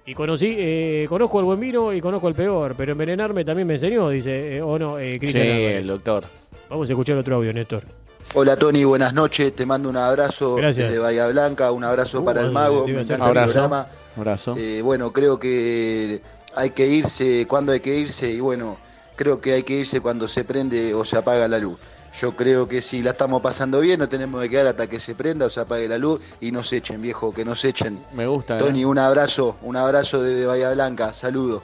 Y 0.06 0.14
conocí, 0.14 0.56
eh, 0.58 1.06
conozco 1.10 1.40
el 1.40 1.46
buen 1.46 1.60
vino 1.60 1.92
y 1.92 2.00
conozco 2.00 2.30
el 2.30 2.36
peor, 2.36 2.76
pero 2.78 2.94
envenenarme 2.94 3.44
también 3.44 3.68
me 3.68 3.74
enseñó, 3.74 4.10
dice, 4.10 4.56
eh, 4.58 4.62
o 4.62 4.80
no, 4.80 4.98
eh, 5.00 5.12
Sí, 5.14 5.20
Cristian 5.20 5.48
Álvarez. 5.48 5.78
el 5.78 5.88
doctor. 5.88 6.24
Vamos 6.70 6.88
a 6.90 6.94
escuchar 6.94 7.18
otro 7.18 7.36
audio, 7.36 7.52
Néstor. 7.52 7.84
Hola 8.34 8.56
Tony, 8.56 8.84
buenas 8.84 9.14
noches. 9.14 9.56
Te 9.56 9.66
mando 9.66 9.90
un 9.90 9.98
abrazo 9.98 10.56
Gracias. 10.56 10.90
desde 10.90 11.00
Bahía 11.02 11.28
Blanca, 11.28 11.72
un 11.72 11.84
abrazo 11.84 12.22
Uh, 12.22 12.26
para 12.26 12.42
el 12.42 12.52
mago. 12.52 12.86
Me 12.88 12.94
encanta 13.02 13.16
el 13.16 13.22
Abrazo. 13.22 13.54
programa. 13.54 13.88
Abrazo. 14.16 14.56
Eh, 14.58 14.82
bueno, 14.84 15.12
creo 15.14 15.40
que 15.40 16.22
hay 16.56 16.70
que 16.72 16.88
irse 16.88 17.46
cuando 17.48 17.72
hay 17.72 17.80
que 17.80 17.96
irse 17.98 18.32
y 18.32 18.40
bueno, 18.40 18.78
creo 19.16 19.40
que 19.42 19.54
hay 19.54 19.64
que 19.64 19.74
irse 19.80 20.02
cuando 20.02 20.28
se 20.28 20.44
prende 20.44 20.94
o 20.94 21.04
se 21.06 21.18
apaga 21.18 21.48
la 21.48 21.58
luz. 21.58 21.78
Yo 22.20 22.36
creo 22.36 22.68
que 22.68 22.82
si 22.82 23.02
la 23.04 23.12
estamos 23.12 23.42
pasando 23.42 23.80
bien, 23.80 24.00
no 24.00 24.10
tenemos 24.10 24.42
que 24.42 24.50
quedar 24.50 24.68
hasta 24.68 24.88
que 24.88 25.00
se 25.00 25.14
prenda 25.16 25.46
o 25.46 25.50
se 25.50 25.60
apague 25.60 25.88
la 25.88 25.98
luz 25.98 26.20
y 26.42 26.52
nos 26.52 26.72
echen, 26.74 27.02
viejo, 27.02 27.34
que 27.34 27.46
nos 27.46 27.64
echen. 27.64 28.00
Me 28.14 28.26
gusta. 28.28 28.58
¿eh? 28.58 28.60
Tony, 28.60 28.86
un 28.86 28.98
abrazo, 28.98 29.58
un 29.62 29.78
abrazo 29.78 30.22
desde 30.22 30.46
Bahía 30.46 30.72
Blanca, 30.72 31.14
saludos. 31.14 31.64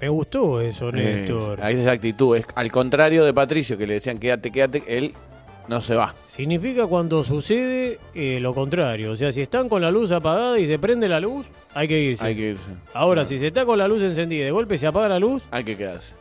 Me 0.00 0.08
gustó 0.08 0.60
eso, 0.60 0.88
Eh, 0.90 0.92
Néstor. 0.92 1.62
ahí 1.62 1.78
es 1.78 1.84
de 1.84 1.90
actitud. 1.90 2.36
Es 2.36 2.44
al 2.54 2.70
contrario 2.70 3.24
de 3.24 3.32
Patricio, 3.32 3.78
que 3.78 3.86
le 3.86 3.94
decían 3.94 4.18
quédate, 4.18 4.50
quédate. 4.50 4.82
Él 4.88 5.14
no 5.68 5.80
se 5.80 5.94
va. 5.96 6.14
Significa 6.26 6.86
cuando 6.86 7.22
sucede 7.22 7.98
eh, 8.14 8.38
lo 8.40 8.54
contrario. 8.54 9.12
O 9.12 9.16
sea, 9.16 9.32
si 9.32 9.40
están 9.42 9.68
con 9.68 9.82
la 9.82 9.90
luz 9.90 10.12
apagada 10.12 10.58
y 10.58 10.66
se 10.66 10.78
prende 10.78 11.08
la 11.08 11.20
luz, 11.20 11.46
hay 11.74 11.88
que 11.88 12.00
irse. 12.00 12.24
Hay 12.26 12.36
que 12.36 12.50
irse. 12.50 12.70
Ahora, 12.94 13.24
si 13.24 13.38
se 13.38 13.48
está 13.48 13.64
con 13.64 13.78
la 13.78 13.88
luz 13.88 14.02
encendida 14.02 14.42
y 14.42 14.44
de 14.44 14.50
golpe 14.50 14.78
se 14.78 14.86
apaga 14.86 15.08
la 15.08 15.18
luz, 15.18 15.42
Hay 15.50 15.64
que 15.64 15.76
quedarse. 15.76 16.14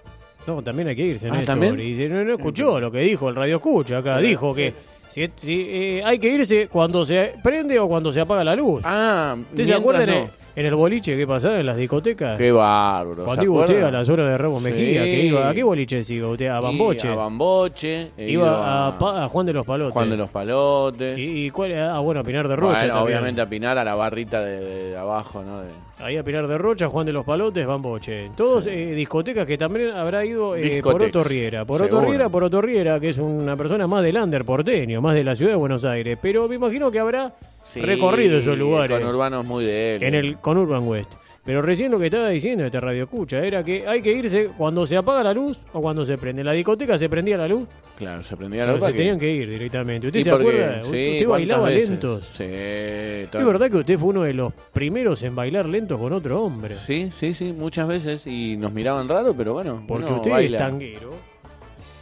no, 0.48 0.62
también 0.62 0.88
hay 0.90 0.96
que 0.96 1.04
irse, 1.04 1.30
Ah. 1.32 1.42
¿también? 1.46 1.80
Y 1.80 1.96
si 1.96 2.08
no, 2.08 2.24
no 2.24 2.34
escuchó 2.34 2.80
lo 2.80 2.92
que 2.92 3.00
dijo 3.00 3.30
el 3.30 3.36
radio 3.36 3.56
escucha 3.58 4.00
acá. 4.00 4.18
Dijo 4.20 4.54
que 4.54 4.74
si, 5.10 5.30
si, 5.36 5.68
eh, 5.70 6.02
hay 6.04 6.20
que 6.20 6.28
irse 6.30 6.68
cuando 6.68 7.06
se 7.06 7.34
prende 7.44 7.80
o 7.80 7.88
cuando 7.88 8.12
se 8.12 8.22
apaga 8.22 8.44
la 8.44 8.56
luz. 8.56 8.82
Ah, 8.84 9.36
¿Usted 9.38 9.66
se 9.66 9.72
mientras 9.72 9.80
acuerda 9.80 10.04
en, 10.04 10.10
no. 10.26 10.45
En 10.56 10.66
el 10.66 10.76
boliche 10.76 11.18
que 11.18 11.28
pasaba 11.28 11.60
en 11.60 11.66
las 11.66 11.78
discotecas? 11.78 12.38
Qué 12.38 12.52
bárbaro. 12.52 13.26
Cuando 13.26 13.42
¿se 13.42 13.44
iba 13.46 13.54
usted 13.60 13.74
a 13.76 13.78
acuerda? 13.80 14.00
la 14.00 14.06
zona 14.06 14.30
de 14.30 14.38
Ramos 14.38 14.62
Mejía, 14.62 15.04
que 15.04 15.20
iba, 15.26 15.50
¿a 15.50 15.54
qué 15.54 15.64
boliche 15.64 16.04
se 16.04 16.14
iba 16.16 16.28
usted? 16.30 16.48
A 16.48 16.60
Bamboche. 16.60 17.08
Y 17.08 17.12
A 17.12 17.16
Bamboche. 17.16 18.08
e 18.18 18.30
iba 18.32 18.88
a, 18.88 18.98
Pa- 18.98 19.24
a 19.24 19.28
Juan 19.28 19.46
de 19.46 19.54
los 19.54 19.66
Palotes. 19.66 19.94
Juan 19.94 20.10
de 20.10 20.18
los 20.18 20.30
Palotes. 20.30 21.18
¿Y, 21.18 21.46
y 21.46 21.50
cuál 21.50 21.72
era? 21.72 21.96
Ah, 21.96 22.00
bueno, 22.00 22.22
a 22.22 22.24
Pinar 22.24 22.48
de 22.48 22.56
Rocha. 22.56 22.80
Bueno, 22.80 23.02
obviamente 23.04 23.42
a 23.42 23.50
Pinar 23.50 23.78
a 23.78 23.84
la 23.84 23.96
barrita 23.96 24.42
de, 24.42 24.60
de 24.92 24.98
abajo, 24.98 25.44
¿no? 25.44 25.62
De- 25.62 25.86
Ahí 25.98 26.18
a 26.18 26.24
Pinar 26.24 26.46
de 26.48 26.58
Rocha, 26.58 26.88
Juan 26.90 27.06
de 27.06 27.14
los 27.14 27.24
Palotes, 27.26 27.66
Bamboche. 27.66 28.30
Todos 28.36 28.68
eh, 28.68 28.94
discotecas 28.94 29.48
que 29.48 29.58
también 29.58 29.92
habrá 29.92 30.26
ido 30.26 30.54
eh, 30.56 30.82
por 30.84 31.02
Otorriera. 31.02 31.64
Por. 31.64 31.82
Otorriera, 31.82 32.28
por 32.28 32.44
Otorriera, 32.44 33.00
que 33.00 33.10
es 33.10 33.18
una 33.18 33.56
persona 33.56 33.88
más 33.88 34.04
del 34.04 34.18
under 34.18 34.44
porteño, 34.44 35.02
más 35.02 35.16
de 35.16 35.24
la 35.24 35.36
ciudad 35.36 35.52
de 35.52 35.58
Buenos 35.58 35.86
Aires. 35.86 36.18
Pero 36.22 36.50
me 36.50 36.56
imagino 36.56 36.92
que 36.92 37.00
habrá 37.00 37.34
Sí, 37.66 37.82
recorrido 37.82 38.38
esos 38.38 38.58
lugares 38.58 38.98
Con 38.98 39.08
urbanos 39.08 39.46
muy 39.46 39.66
de 39.66 39.96
él. 39.96 40.04
en 40.04 40.16
el 40.16 40.38
Conurban 40.38 40.88
West. 40.88 41.12
Pero 41.44 41.62
recién 41.62 41.92
lo 41.92 42.00
que 42.00 42.06
estaba 42.06 42.30
diciendo 42.30 42.66
este 42.66 42.80
radio 42.80 43.04
escucha 43.04 43.38
era 43.46 43.62
que 43.62 43.88
hay 43.88 44.02
que 44.02 44.12
irse 44.12 44.50
cuando 44.58 44.84
se 44.88 44.98
apaga 44.98 45.22
la 45.24 45.32
luz 45.32 45.60
o 45.74 45.82
cuando 45.82 46.04
se 46.04 46.18
prende. 46.18 46.42
En 46.42 46.48
la 46.48 46.54
discoteca 46.54 46.98
se 46.98 47.08
prendía 47.08 47.38
la 47.38 47.48
luz, 47.48 47.68
Claro, 47.98 48.24
se 48.24 48.36
prendía 48.36 48.66
la 48.66 48.80
se 48.80 48.94
tenían 48.94 49.20
que 49.20 49.32
ir 49.32 49.48
directamente. 49.48 50.08
¿Usted 50.08 50.22
¿Y 50.22 50.24
se 50.24 50.32
acuerda? 50.32 50.82
Sí, 50.82 50.88
¿Usted 50.88 50.98
¿cuántas 51.12 51.28
bailaba 51.28 51.68
veces? 51.68 51.90
lentos? 51.92 52.26
Sí, 52.34 52.44
¿Es 52.46 53.46
verdad 53.46 53.70
que 53.70 53.78
usted 53.78 54.00
fue 54.00 54.10
uno 54.10 54.24
de 54.24 54.34
los 54.34 54.54
primeros 54.74 55.22
en 55.22 55.36
bailar 55.36 55.68
lentos 55.68 56.00
con 56.00 56.14
otro 56.14 56.44
hombre? 56.44 56.74
Sí, 56.74 57.12
sí, 57.16 57.36
sí, 57.36 57.54
muchas 57.54 57.88
veces. 57.88 58.26
Y 58.26 58.58
nos 58.58 58.74
miraban 58.74 59.08
raro, 59.08 59.36
pero 59.38 59.54
bueno. 59.54 59.84
Porque 59.88 60.12
usted 60.14 60.32
baila. 60.32 60.58
es 60.58 60.64
tanguero. 60.64 61.14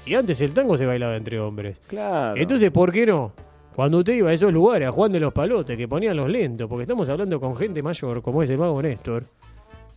Y 0.06 0.16
antes 0.16 0.40
el 0.40 0.54
tango 0.54 0.78
se 0.78 0.86
bailaba 0.86 1.18
entre 1.18 1.40
hombres. 1.42 1.80
Claro. 1.88 2.40
Entonces, 2.42 2.72
¿por 2.72 2.94
qué 2.94 3.06
no? 3.06 3.34
Cuando 3.76 4.00
usted 4.00 4.14
iba 4.14 4.30
a 4.30 4.34
esos 4.34 4.52
lugares, 4.54 4.88
a 4.88 4.92
Juan 4.92 5.12
de 5.12 5.20
los 5.20 5.34
Palotes, 5.34 5.78
que 5.78 5.88
ponían 5.88 6.16
los 6.18 6.30
lentos, 6.30 6.68
porque 6.70 6.84
estamos 6.84 7.10
hablando 7.10 7.40
con 7.40 7.56
gente 7.56 7.82
mayor, 7.82 8.22
como 8.22 8.44
es 8.44 8.50
el 8.50 8.58
mago 8.58 8.82
Néstor, 8.82 9.24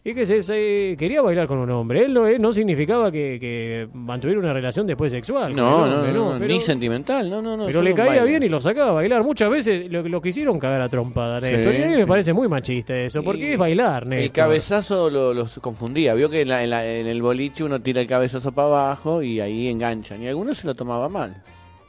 y 0.03 0.15
que 0.15 0.25
se, 0.25 0.41
se- 0.41 0.95
quería 0.97 1.21
bailar 1.21 1.49
con 1.49 1.59
un 1.59 1.69
hombre. 1.73 2.05
Él 2.05 2.15
no, 2.15 2.29
él 2.29 2.41
no 2.41 2.53
significaba 2.53 3.11
que, 3.11 3.39
que 3.41 3.89
mantuviera 3.93 4.39
una 4.41 4.53
relación 4.53 4.87
después 4.87 5.11
sexual. 5.11 5.55
no, 5.55 5.89
no, 5.89 5.97
no, 6.07 6.39
pero, 6.39 6.47
ni 6.47 6.61
sentimental, 6.61 7.29
no, 7.29 7.43
no, 7.43 7.57
no. 7.57 7.65
pero 7.67 7.83
le 7.83 7.93
caía 7.93 8.23
bien 8.23 8.43
y 8.45 8.49
lo 8.49 8.61
sacaba 8.61 8.91
a 8.91 8.95
bailar. 8.95 9.25
Muchas 9.25 9.51
veces 9.51 9.91
lo, 9.91 10.03
lo 10.09 10.21
quisieron 10.23 10.61
cagar 10.61 10.81
a 10.81 10.89
trompada, 10.89 11.41
Sí, 11.41 11.53
Néstor. 11.57 11.75
y 11.75 11.83
a 11.83 11.87
mí 11.89 11.95
me 11.97 12.07
parece 12.07 12.33
muy 12.33 12.47
machista 12.47 12.97
eso, 12.97 13.21
porque 13.25 13.49
Y 13.51 13.53
es 13.55 13.59
bailar, 13.59 14.07
Néstor. 14.07 14.25
El 14.27 14.31
cabezazo 14.33 15.11
lo- 15.11 15.35
los 15.35 15.59
confundía. 15.59 16.15
Vio 16.15 16.31
que 16.31 16.43
en, 16.43 16.49
la- 16.51 16.63
en 16.63 16.71
la- 16.71 16.87
en 16.87 17.09
el 17.09 17.21
boliche 17.21 17.65
uno 17.65 17.81
tira 17.83 18.01
el 18.01 18.07
cabezazo 18.07 18.53
para 18.53 18.69
abajo 18.69 19.23
y 19.23 19.41
ahí 19.41 19.67
enganchan. 19.69 20.23
Y 20.23 20.29
algunos 20.29 20.57
se 20.59 20.69
lo 20.69 20.75
tomaba 20.77 21.09
mal. 21.09 21.43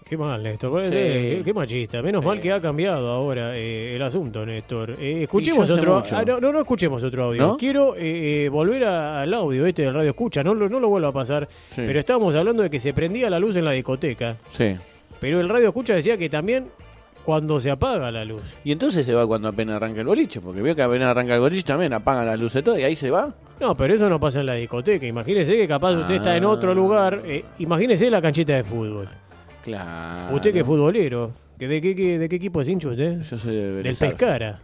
Qué 0.07 0.15
mal, 0.15 0.41
Néstor. 0.41 0.85
Sí. 0.85 0.91
Qué, 0.91 1.41
qué 1.43 1.53
machista. 1.53 2.01
Menos 2.01 2.21
Sí. 2.21 2.27
mal 2.27 2.39
que 2.39 2.51
ha 2.53 2.61
cambiado 2.61 3.09
ahora 3.09 3.57
eh, 3.57 3.95
el 3.95 4.01
asunto, 4.01 4.45
Néstor. 4.45 4.91
Eh, 4.99 5.23
escuchemos 5.23 5.69
otro. 5.69 6.01
ah, 6.11 6.23
no, 6.25 6.39
no, 6.39 6.53
no 6.53 6.59
escuchemos 6.59 7.03
otro 7.03 7.25
audio. 7.25 7.41
¿No? 7.41 7.57
Quiero 7.57 7.93
eh, 7.97 8.45
eh, 8.45 8.49
volver 8.49 8.85
a- 8.85 9.21
al 9.23 9.33
audio 9.33 9.65
este 9.65 9.81
del 9.81 9.93
radio 9.93 10.11
escucha. 10.11 10.43
No, 10.43 10.53
lo- 10.55 10.69
no 10.69 10.79
lo 10.79 10.87
vuelvo 10.87 11.07
a 11.09 11.11
pasar. 11.11 11.47
Sí. 11.49 11.83
Pero 11.85 11.99
estábamos 11.99 12.33
hablando 12.35 12.63
de 12.63 12.69
que 12.69 12.79
se 12.79 12.93
prendía 12.93 13.29
la 13.29 13.37
luz 13.39 13.57
en 13.57 13.65
la 13.65 13.71
discoteca. 13.71 14.37
Sí. 14.49 14.75
Pero 15.19 15.41
el 15.41 15.49
radio 15.49 15.67
escucha 15.67 15.93
decía 15.95 16.17
que 16.17 16.29
también 16.29 16.67
cuando 17.25 17.59
se 17.59 17.69
apaga 17.69 18.09
la 18.09 18.23
luz. 18.23 18.43
Y 18.63 18.71
entonces 18.71 19.05
se 19.05 19.13
va 19.13 19.27
cuando 19.27 19.49
apenas 19.49 19.75
arranca 19.75 19.99
el 19.99 20.07
boliche, 20.07 20.39
porque 20.39 20.61
veo 20.61 20.73
que 20.73 20.81
apenas 20.83 21.09
arranca 21.09 21.33
el 21.35 21.41
boliche 21.41 21.63
también 21.63 21.91
apagan 21.91 22.25
las 22.25 22.39
luces 22.39 22.63
todo 22.63 22.79
y 22.79 22.83
ahí 22.83 22.95
se 22.95 23.11
va. 23.11 23.35
No, 23.59 23.75
pero 23.75 23.93
eso 23.93 24.07
no 24.09 24.17
pasa 24.21 24.39
en 24.39 24.45
la 24.45 24.53
discoteca. 24.53 25.05
Imagínese 25.05 25.57
que 25.57 25.67
capaz 25.67 25.91
usted 25.95 26.15
está 26.15 26.37
en 26.37 26.45
Ah. 26.45 26.49
otro 26.49 26.73
lugar. 26.73 27.21
eh, 27.25 27.43
imagínese 27.59 28.09
la 28.09 28.21
canchita 28.21 28.53
de 28.53 28.63
fútbol. 28.63 29.09
Claro. 29.67 30.36
Usted 30.36 30.53
que 30.53 30.60
es 30.62 30.65
futbolero. 30.65 31.32
¿que 31.60 31.67
¿De 31.67 31.82
qué, 31.82 31.93
qué- 31.95 32.17
de 32.19 32.30
qué 32.30 32.36
equipo 32.38 32.62
es 32.62 32.69
hincha 32.69 32.88
usted? 32.89 33.21
Yo 33.21 33.38
soy 33.38 33.56
de 33.56 33.62
Del 33.63 33.73
Vélez 33.84 34.01
Arfield. 34.01 34.17
Pescara. 34.17 34.60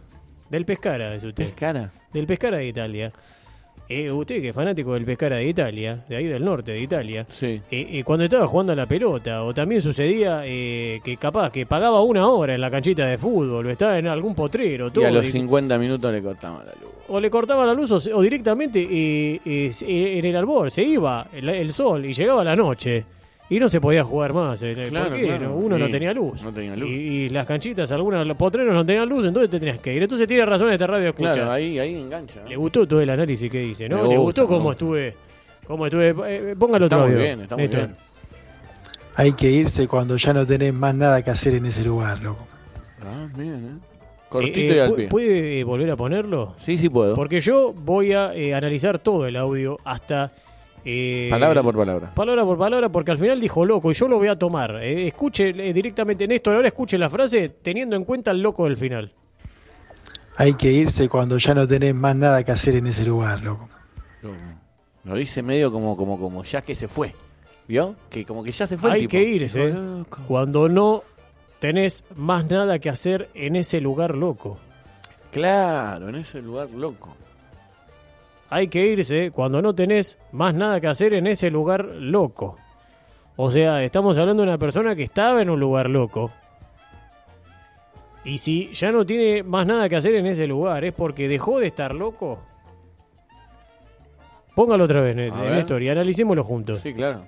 Del 0.50 0.64
Pescara 0.64 1.14
es 1.14 1.24
usted. 1.24 1.44
Pescara. 1.44 1.92
Del 2.12 2.26
Pescara 2.26 2.56
de 2.58 2.66
Italia. 2.68 3.12
Eh, 3.86 4.10
usted 4.10 4.40
que 4.40 4.48
es 4.48 4.54
fanático 4.54 4.94
del 4.94 5.04
Pescara 5.04 5.36
de 5.36 5.46
Italia, 5.46 6.02
de 6.08 6.16
ahí 6.16 6.24
del 6.24 6.42
norte 6.42 6.72
de 6.72 6.80
Italia, 6.80 7.26
Sí. 7.28 7.60
eh, 7.70 7.86
eh, 7.90 8.02
cuando 8.02 8.24
estaba 8.24 8.46
jugando 8.46 8.72
a 8.72 8.76
la 8.76 8.86
pelota, 8.86 9.42
o 9.44 9.52
también 9.52 9.82
sucedía 9.82 10.40
eh, 10.46 11.00
que 11.04 11.18
capaz 11.18 11.50
que 11.52 11.66
pagaba 11.66 12.00
una 12.00 12.26
hora 12.28 12.54
en 12.54 12.62
la 12.62 12.70
canchita 12.70 13.04
de 13.04 13.18
fútbol, 13.18 13.66
o 13.66 13.70
estaba 13.70 13.98
en 13.98 14.06
algún 14.06 14.34
potrero, 14.34 14.90
todo, 14.90 15.04
y 15.04 15.08
a 15.08 15.10
los 15.10 15.26
y- 15.26 15.32
50 15.32 15.76
minutos 15.76 16.10
le 16.10 16.22
cortaban 16.22 16.60
la 16.64 16.72
luz. 16.80 16.90
o 17.08 17.20
le 17.20 17.28
cortaba 17.28 17.66
la 17.66 17.74
luz, 17.74 17.90
o, 17.90 18.00
se- 18.00 18.14
o 18.14 18.22
directamente 18.22 18.80
eh, 18.90 19.40
eh, 19.44 19.70
se- 19.70 20.18
en 20.18 20.24
el 20.24 20.36
albor, 20.36 20.70
se 20.70 20.82
iba 20.82 21.26
el, 21.34 21.46
el 21.50 21.70
sol 21.70 22.06
y 22.06 22.14
llegaba 22.14 22.42
la 22.42 22.56
noche. 22.56 23.04
Y 23.50 23.60
no 23.60 23.68
se 23.68 23.78
podía 23.80 24.02
jugar 24.02 24.32
más, 24.32 24.62
eh, 24.62 24.86
Claro, 24.88 25.54
uno 25.54 25.76
no 25.78 25.86
Sí, 25.86 25.92
tenía 25.92 26.14
luz. 26.14 26.42
no 26.42 26.50
tenía 26.52 26.74
luz. 26.74 26.88
Y, 26.88 26.92
y 26.94 27.28
las 27.28 27.46
canchitas, 27.46 27.92
algunas, 27.92 28.26
los 28.26 28.36
potreros 28.38 28.74
no 28.74 28.86
tenían 28.86 29.06
luz, 29.08 29.26
entonces 29.26 29.50
te 29.50 29.58
tenías 29.60 29.78
que 29.80 29.92
ir. 29.94 30.02
Entonces 30.02 30.26
tiene 30.26 30.46
razón 30.46 30.72
este 30.72 30.86
radio 30.86 31.10
escucha. 31.10 31.32
Claro, 31.32 31.52
ahí, 31.52 31.78
ahí 31.78 32.00
engancha. 32.00 32.40
¿no? 32.42 32.48
Le 32.48 32.56
gustó 32.56 32.88
todo 32.88 33.00
el 33.02 33.10
análisis 33.10 33.50
que 33.50 33.58
dice, 33.58 33.86
¿no? 33.88 33.96
Me 33.96 34.02
Le 34.08 34.16
gusta, 34.16 34.20
gustó 34.22 34.42
me 34.42 34.48
cómo 34.48 34.60
gusta. 34.60 34.72
estuve. 34.72 35.16
Cómo 35.66 35.86
estuve. 35.86 36.08
Eh, 36.26 36.56
póngalo 36.58 36.86
Está 36.86 36.96
otro 36.96 37.06
muy 37.06 37.14
audio, 37.14 37.24
bien, 37.26 37.40
está 37.42 37.54
muy 37.56 37.62
Néstor. 37.64 37.80
bien. 37.80 37.96
Hay 39.16 39.32
que 39.32 39.50
irse 39.50 39.86
cuando 39.86 40.16
ya 40.16 40.32
no 40.32 40.46
tenés 40.46 40.74
más 40.74 40.94
nada 40.94 41.22
que 41.22 41.30
hacer 41.30 41.54
en 41.54 41.66
ese 41.66 41.84
lugar, 41.84 42.20
loco. 42.22 42.46
Ah, 43.02 43.28
bien, 43.36 43.78
¿eh? 43.82 43.86
Cortito 44.28 44.58
Eh, 44.72 44.76
y 44.76 44.78
al 44.80 44.90
¿pu- 44.90 44.96
pie. 44.96 45.08
¿Puede 45.08 45.60
eh, 45.60 45.64
volver 45.64 45.90
a 45.90 45.96
ponerlo? 45.96 46.54
Sí, 46.58 46.78
sí 46.78 46.88
puedo. 46.88 47.14
Porque 47.14 47.40
yo 47.40 47.72
voy 47.72 48.12
a 48.14 48.34
eh, 48.34 48.54
analizar 48.54 48.98
todo 48.98 49.26
el 49.26 49.36
audio 49.36 49.78
hasta... 49.84 50.32
eh, 50.84 51.28
Palabra 51.30 51.62
por 51.62 51.76
palabra. 51.76 52.10
Palabra 52.14 52.44
por 52.44 52.58
palabra, 52.58 52.88
porque 52.90 53.10
al 53.10 53.18
final 53.18 53.40
dijo 53.40 53.64
loco 53.64 53.90
y 53.90 53.94
yo 53.94 54.08
lo 54.08 54.18
voy 54.18 54.28
a 54.28 54.38
tomar. 54.38 54.82
Eh, 54.82 55.06
escuche 55.08 55.48
eh, 55.50 55.72
directamente 55.72 56.26
Néstor, 56.28 56.56
ahora 56.56 56.68
escuche 56.68 56.98
la 56.98 57.08
frase 57.10 57.48
teniendo 57.48 57.96
en 57.96 58.04
cuenta 58.04 58.30
el 58.30 58.40
loco 58.42 58.64
del 58.64 58.76
final. 58.76 59.12
Hay 60.36 60.54
que 60.54 60.70
irse 60.72 61.08
cuando 61.08 61.38
ya 61.38 61.54
no 61.54 61.66
tenés 61.66 61.94
más 61.94 62.16
nada 62.16 62.42
que 62.42 62.52
hacer 62.52 62.74
en 62.76 62.86
ese 62.88 63.04
lugar, 63.04 63.42
loco. 63.42 63.68
Lo, 64.22 64.30
lo 65.04 65.14
dice 65.16 65.42
medio 65.42 65.70
como, 65.70 65.96
como, 65.96 66.18
como 66.18 66.42
ya 66.44 66.62
que 66.62 66.74
se 66.74 66.88
fue. 66.88 67.14
¿Vio? 67.66 67.94
Que 68.10 68.26
como 68.26 68.44
que 68.44 68.52
ya 68.52 68.66
se 68.66 68.76
fue 68.76 68.90
el 68.90 68.94
Hay 68.96 69.00
tipo. 69.02 69.10
que 69.12 69.22
irse 69.22 69.72
cuando 70.28 70.68
no 70.68 71.02
tenés 71.60 72.04
más 72.14 72.50
nada 72.50 72.78
que 72.78 72.90
hacer 72.90 73.30
en 73.32 73.56
ese 73.56 73.80
lugar 73.80 74.14
loco. 74.16 74.58
Claro, 75.30 76.08
en 76.10 76.16
ese 76.16 76.42
lugar 76.42 76.70
loco. 76.70 77.16
Hay 78.54 78.68
que 78.68 78.86
irse 78.86 79.32
cuando 79.32 79.60
no 79.60 79.74
tenés 79.74 80.16
más 80.30 80.54
nada 80.54 80.80
que 80.80 80.86
hacer 80.86 81.12
en 81.12 81.26
ese 81.26 81.50
lugar 81.50 81.86
loco. 81.86 82.56
O 83.34 83.50
sea, 83.50 83.82
estamos 83.82 84.16
hablando 84.16 84.44
de 84.44 84.48
una 84.48 84.58
persona 84.58 84.94
que 84.94 85.02
estaba 85.02 85.42
en 85.42 85.50
un 85.50 85.58
lugar 85.58 85.90
loco. 85.90 86.30
Y 88.24 88.38
si 88.38 88.70
ya 88.72 88.92
no 88.92 89.04
tiene 89.04 89.42
más 89.42 89.66
nada 89.66 89.88
que 89.88 89.96
hacer 89.96 90.14
en 90.14 90.26
ese 90.26 90.46
lugar, 90.46 90.84
¿es 90.84 90.92
porque 90.92 91.26
dejó 91.26 91.58
de 91.58 91.66
estar 91.66 91.96
loco? 91.96 92.38
Póngalo 94.54 94.84
otra 94.84 95.00
vez, 95.00 95.16
ver. 95.16 95.32
Néstor, 95.32 95.82
y 95.82 95.88
analicémoslo 95.88 96.44
juntos. 96.44 96.78
Sí, 96.78 96.94
claro. 96.94 97.24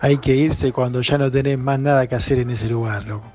Hay 0.00 0.18
que 0.18 0.34
irse 0.34 0.72
cuando 0.72 1.00
ya 1.00 1.16
no 1.16 1.30
tenés 1.30 1.58
más 1.58 1.78
nada 1.78 2.08
que 2.08 2.16
hacer 2.16 2.40
en 2.40 2.50
ese 2.50 2.68
lugar, 2.68 3.06
loco. 3.06 3.30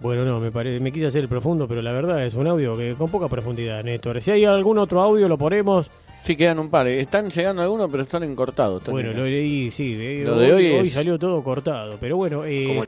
Bueno, 0.00 0.24
no, 0.24 0.38
me, 0.40 0.50
pare- 0.52 0.78
me 0.78 0.92
quise 0.92 1.06
hacer 1.06 1.22
el 1.22 1.28
profundo, 1.28 1.66
pero 1.66 1.80
la 1.80 1.92
verdad 1.92 2.24
es 2.24 2.34
un 2.34 2.46
audio 2.46 2.76
que 2.76 2.94
con 2.94 3.10
poca 3.10 3.28
profundidad, 3.28 3.82
Néstor. 3.82 4.20
Si 4.20 4.30
hay 4.30 4.44
algún 4.44 4.78
otro 4.78 5.00
audio, 5.00 5.26
lo 5.28 5.38
ponemos. 5.38 5.90
Sí, 6.24 6.36
quedan 6.36 6.58
un 6.58 6.68
par. 6.70 6.86
Están 6.88 7.30
llegando 7.30 7.62
algunos, 7.62 7.88
pero 7.90 8.02
están 8.02 8.22
encortados. 8.24 8.80
están 8.80 8.92
Bueno, 8.92 9.12
en- 9.12 9.16
lo 9.16 9.24
leí, 9.24 9.70
sí. 9.70 9.96
eh, 9.98 10.22
Lo 10.26 10.36
de 10.38 10.52
hoy 10.52 10.66
es- 10.66 10.92
salió 10.92 11.18
todo 11.18 11.42
cortado, 11.42 11.96
pero 12.00 12.16
bueno, 12.16 12.44
eh, 12.44 12.84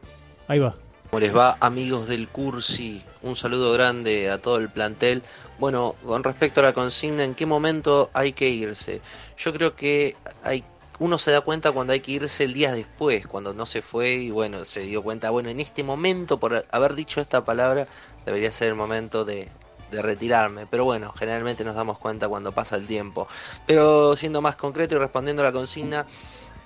ahí 0.48 0.58
va. 0.58 0.74
¿Cómo 1.10 1.20
les 1.20 1.34
va, 1.34 1.56
amigos 1.60 2.08
del 2.08 2.28
Cursi? 2.28 3.00
Un 3.22 3.34
saludo 3.36 3.72
grande 3.72 4.28
a 4.28 4.36
todo 4.38 4.58
el 4.58 4.68
plantel. 4.68 5.22
Bueno, 5.58 5.94
con 6.04 6.22
respecto 6.22 6.60
a 6.60 6.64
la 6.64 6.72
consigna, 6.74 7.24
¿en 7.24 7.34
qué 7.34 7.46
momento 7.46 8.10
hay 8.12 8.32
que 8.32 8.50
irse? 8.50 9.00
Yo 9.38 9.52
creo 9.54 9.74
que 9.74 10.14
hay, 10.44 10.62
uno 11.00 11.18
se 11.18 11.30
da 11.30 11.40
cuenta 11.42 11.72
cuando 11.72 11.92
hay 11.92 12.00
que 12.00 12.12
irse 12.12 12.44
el 12.44 12.52
día 12.54 12.72
después, 12.72 13.26
cuando 13.26 13.54
no 13.54 13.66
se 13.66 13.82
fue 13.82 14.14
y 14.14 14.30
bueno, 14.30 14.64
se 14.64 14.80
dio 14.80 15.02
cuenta, 15.02 15.30
bueno, 15.30 15.48
en 15.48 15.60
este 15.60 15.84
momento, 15.84 16.38
por 16.40 16.66
haber 16.70 16.94
dicho 16.94 17.20
esta 17.20 17.44
palabra, 17.44 17.86
debería 18.26 18.50
ser 18.50 18.68
el 18.68 18.74
momento 18.74 19.24
de, 19.24 19.48
de 19.90 20.02
retirarme. 20.02 20.66
Pero 20.66 20.84
bueno, 20.84 21.12
generalmente 21.12 21.64
nos 21.64 21.76
damos 21.76 21.98
cuenta 21.98 22.28
cuando 22.28 22.52
pasa 22.52 22.76
el 22.76 22.86
tiempo. 22.86 23.28
Pero 23.66 24.16
siendo 24.16 24.42
más 24.42 24.56
concreto 24.56 24.96
y 24.96 24.98
respondiendo 24.98 25.42
a 25.42 25.46
la 25.46 25.52
consigna, 25.52 26.04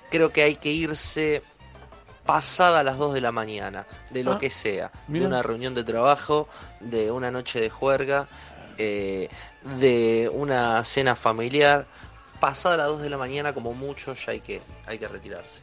creo 0.09 0.31
que 0.31 0.41
hay 0.43 0.55
que 0.55 0.69
irse 0.71 1.43
pasada 2.25 2.83
las 2.83 2.97
2 2.97 3.13
de 3.13 3.21
la 3.21 3.31
mañana, 3.31 3.85
de 4.09 4.23
lo 4.23 4.33
Ah, 4.33 4.39
que 4.39 4.49
sea, 4.49 4.91
mira. 5.07 5.23
de 5.23 5.27
una 5.27 5.43
reunión 5.43 5.75
de 5.75 5.83
trabajo, 5.83 6.47
de 6.79 7.11
una 7.11 7.31
noche 7.31 7.59
de 7.59 7.69
juerga, 7.69 8.27
eh, 8.77 9.27
de 9.79 10.29
una 10.33 10.83
cena 10.85 11.15
familiar, 11.15 11.85
pasada 12.47 12.75
las 12.75 12.87
2 12.87 13.01
de 13.03 13.09
la 13.09 13.17
mañana 13.17 13.53
como 13.53 13.71
mucho 13.73 14.13
ya 14.15 14.33
hay 14.33 14.41
que, 14.41 14.59
hay 14.85 14.97
que 14.97 15.07
retirarse. 15.07 15.61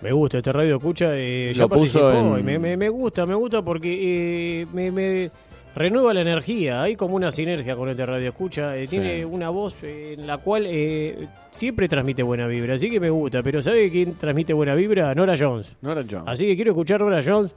Me 0.00 0.12
gusta 0.12 0.38
este 0.38 0.52
radio 0.52 0.76
escucha. 0.76 1.08
Eh, 1.12 1.52
ya 1.52 1.66
puso 1.66 2.00
participó 2.00 2.36
en- 2.36 2.40
y 2.40 2.42
me, 2.44 2.58
me- 2.60 2.76
me 2.76 2.88
gusta, 2.88 3.26
me 3.26 3.34
gusta 3.34 3.60
porque 3.60 4.60
eh, 4.62 4.66
me, 4.72 4.92
me 4.92 5.30
renueva 5.74 6.14
la 6.14 6.20
energía. 6.20 6.82
Hay 6.82 6.94
como 6.94 7.16
una 7.16 7.32
sinergia 7.32 7.74
con 7.74 7.88
este 7.90 8.06
radio 8.06 8.28
escucha. 8.28 8.76
eh, 8.76 8.86
tiene 8.86 9.24
una 9.24 9.50
voz 9.50 9.82
en 9.82 10.24
la 10.26 10.38
cual 10.38 10.66
eh, 10.68 11.26
siempre 11.50 11.88
transmite 11.88 12.22
buena 12.22 12.46
vibra. 12.46 12.74
Así 12.74 12.88
que 12.88 13.00
me 13.00 13.10
gusta. 13.10 13.42
Pero 13.42 13.60
¿sabe 13.60 13.90
quién 13.90 14.14
transmite 14.14 14.52
buena 14.52 14.74
vibra? 14.76 15.12
Nora 15.16 15.34
Jones. 15.36 15.74
No 15.82 15.90
era 15.92 16.02
yo. 16.02 16.22
Así 16.26 16.46
que 16.46 16.54
quiero 16.54 16.70
escuchar 16.70 17.00
Nora 17.00 17.20
Jones 17.26 17.52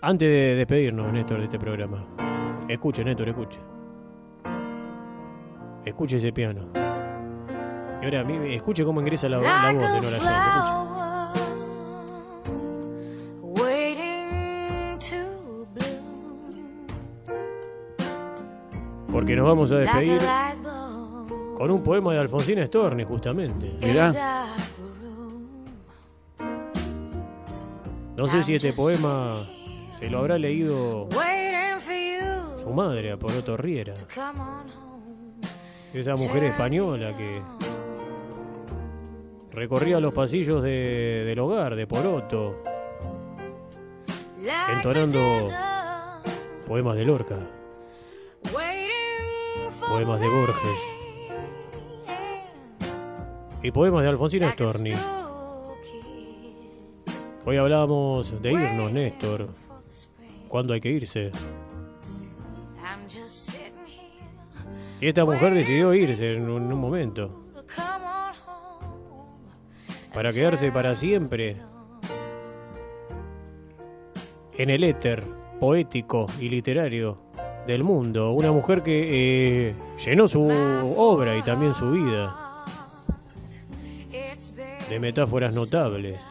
antes 0.00 0.28
de 0.28 0.54
despedirnos, 0.54 1.12
Néstor, 1.12 1.38
de 1.38 1.44
este 1.44 1.58
programa. 1.58 2.06
Escuche, 2.68 3.04
Néstor, 3.04 3.28
escuche. 3.28 3.58
Escuche 5.84 6.16
ese 6.16 6.32
piano. 6.32 6.68
Y 6.74 8.04
ahora, 8.04 8.20
a 8.20 8.24
mí- 8.24 8.54
escuche 8.54 8.84
cómo 8.84 9.00
ingresa 9.00 9.28
la, 9.28 9.38
la 9.38 9.72
voz 9.72 9.82
de 9.82 10.00
Nora 10.00 10.18
Jones. 10.18 10.22
Escuche. 10.22 11.72
Porque 19.10 19.36
nos 19.36 19.46
vamos 19.46 19.70
a 19.72 19.76
despedir 19.76 20.18
con 21.54 21.70
un 21.70 21.82
poema 21.82 22.12
de 22.14 22.18
Alfonsina 22.20 22.64
Storni, 22.66 23.04
justamente. 23.04 23.72
Mirá. 23.80 24.12
No 28.16 28.28
sé 28.28 28.42
si 28.42 28.54
este 28.54 28.72
poema 28.72 29.46
se 29.92 30.08
lo 30.08 30.18
habrá 30.18 30.38
leído 30.38 31.08
su 32.62 32.70
madre, 32.70 33.12
a 33.12 33.16
Poroto 33.18 33.56
Riera. 33.56 33.94
Esa 35.94 36.14
mujer 36.16 36.44
española 36.44 37.14
que 37.16 37.42
recorría 39.50 40.00
los 40.00 40.14
pasillos 40.14 40.62
de- 40.62 41.24
del 41.26 41.38
hogar 41.38 41.76
de 41.76 41.86
Poroto, 41.86 42.62
entonando 44.74 45.50
poemas 46.66 46.96
de 46.96 47.04
Lorca, 47.04 47.36
poemas 49.86 50.20
de 50.20 50.28
Borges 50.28 50.78
y 53.62 53.70
poemas 53.70 54.02
de 54.02 54.08
Alfonsina 54.08 54.50
Storni. 54.52 54.92
Hoy 57.44 57.56
hablábamos 57.58 58.40
de 58.40 58.52
irnos, 58.52 58.92
Néstor. 58.92 59.48
¿Cuándo 60.48 60.72
hay 60.72 60.80
que 60.80 60.88
irse? 60.90 61.30
Y 65.02 65.08
esta 65.08 65.24
mujer 65.24 65.52
decidió 65.52 65.92
irse 65.94 66.34
en 66.34 66.48
un, 66.48 66.62
en 66.62 66.72
un 66.72 66.78
momento. 66.78 67.40
Para 70.14 70.30
quedarse 70.30 70.70
para 70.70 70.94
siempre 70.94 71.56
en 74.56 74.70
el 74.70 74.84
éter 74.84 75.24
poético 75.58 76.26
y 76.38 76.48
literario 76.48 77.18
del 77.66 77.82
mundo. 77.82 78.30
Una 78.30 78.52
mujer 78.52 78.84
que 78.84 79.70
eh, 79.70 79.74
llenó 80.06 80.28
su 80.28 80.44
obra 80.96 81.36
y 81.36 81.42
también 81.42 81.74
su 81.74 81.90
vida 81.90 82.64
de 84.88 85.00
metáforas 85.00 85.52
notables. 85.52 86.24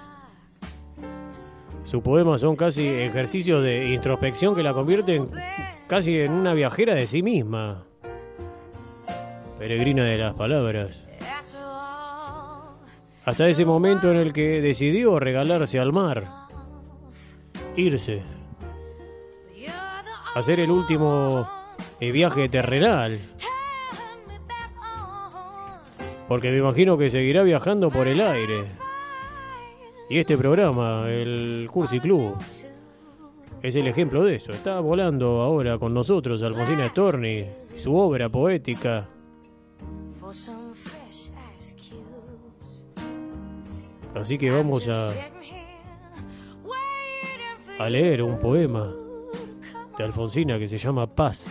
Sus 1.83 2.01
poemas 2.01 2.39
son 2.39 2.55
casi 2.55 2.87
ejercicios 2.87 3.61
de 3.65 3.93
introspección 3.93 4.55
que 4.55 4.63
la 4.63 4.71
convierten 4.71 5.29
casi 5.87 6.19
en 6.19 6.31
una 6.31 6.53
viajera 6.53 6.93
de 6.93 7.05
sí 7.05 7.21
misma. 7.21 7.90
Peregrina 9.61 10.03
de 10.05 10.17
las 10.17 10.33
palabras. 10.33 11.05
Hasta 13.23 13.47
ese 13.47 13.63
momento 13.63 14.09
en 14.09 14.17
el 14.17 14.33
que 14.33 14.59
decidió 14.59 15.19
regalarse 15.19 15.79
al 15.79 15.93
mar. 15.93 16.47
Irse. 17.75 18.23
Hacer 20.33 20.61
el 20.61 20.71
último 20.71 21.47
eh, 21.99 22.11
viaje 22.11 22.49
terrenal. 22.49 23.19
Porque 26.27 26.49
me 26.49 26.57
imagino 26.57 26.97
que 26.97 27.11
seguirá 27.11 27.43
viajando 27.43 27.91
por 27.91 28.07
el 28.07 28.19
aire. 28.19 28.63
Y 30.09 30.17
este 30.17 30.39
programa, 30.39 31.07
el 31.07 31.67
Cursi 31.71 31.99
Club, 31.99 32.35
es 33.61 33.75
el 33.75 33.85
ejemplo 33.85 34.23
de 34.23 34.37
eso. 34.37 34.53
Está 34.53 34.79
volando 34.79 35.39
ahora 35.41 35.77
con 35.77 35.93
nosotros 35.93 36.41
Alfonsina 36.41 36.89
Storni, 36.89 37.45
su 37.75 37.95
obra 37.95 38.27
poética. 38.27 39.07
Así 44.15 44.37
que 44.37 44.51
vamos 44.51 44.87
a, 44.87 45.11
a 47.79 47.89
leer 47.89 48.23
un 48.23 48.39
poema 48.39 48.93
de 49.97 50.03
Alfonsina 50.03 50.59
que 50.59 50.67
se 50.67 50.77
llama 50.77 51.07
Paz. 51.07 51.47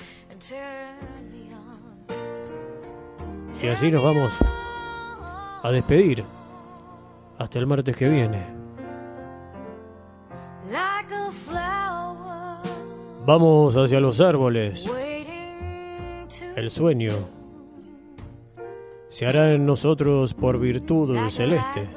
Y 3.62 3.68
así 3.68 3.90
nos 3.90 4.02
vamos 4.02 4.32
a 5.62 5.70
despedir 5.70 6.24
hasta 7.38 7.58
el 7.58 7.66
martes 7.66 7.96
que 7.96 8.08
viene. 8.08 8.60
Vamos 13.26 13.76
hacia 13.76 14.00
los 14.00 14.20
árboles. 14.20 14.90
El 16.56 16.70
sueño 16.70 17.39
se 19.10 19.26
hará 19.26 19.52
en 19.52 19.66
nosotros 19.66 20.32
por 20.34 20.58
virtud 20.58 21.14
celeste. 21.30 21.88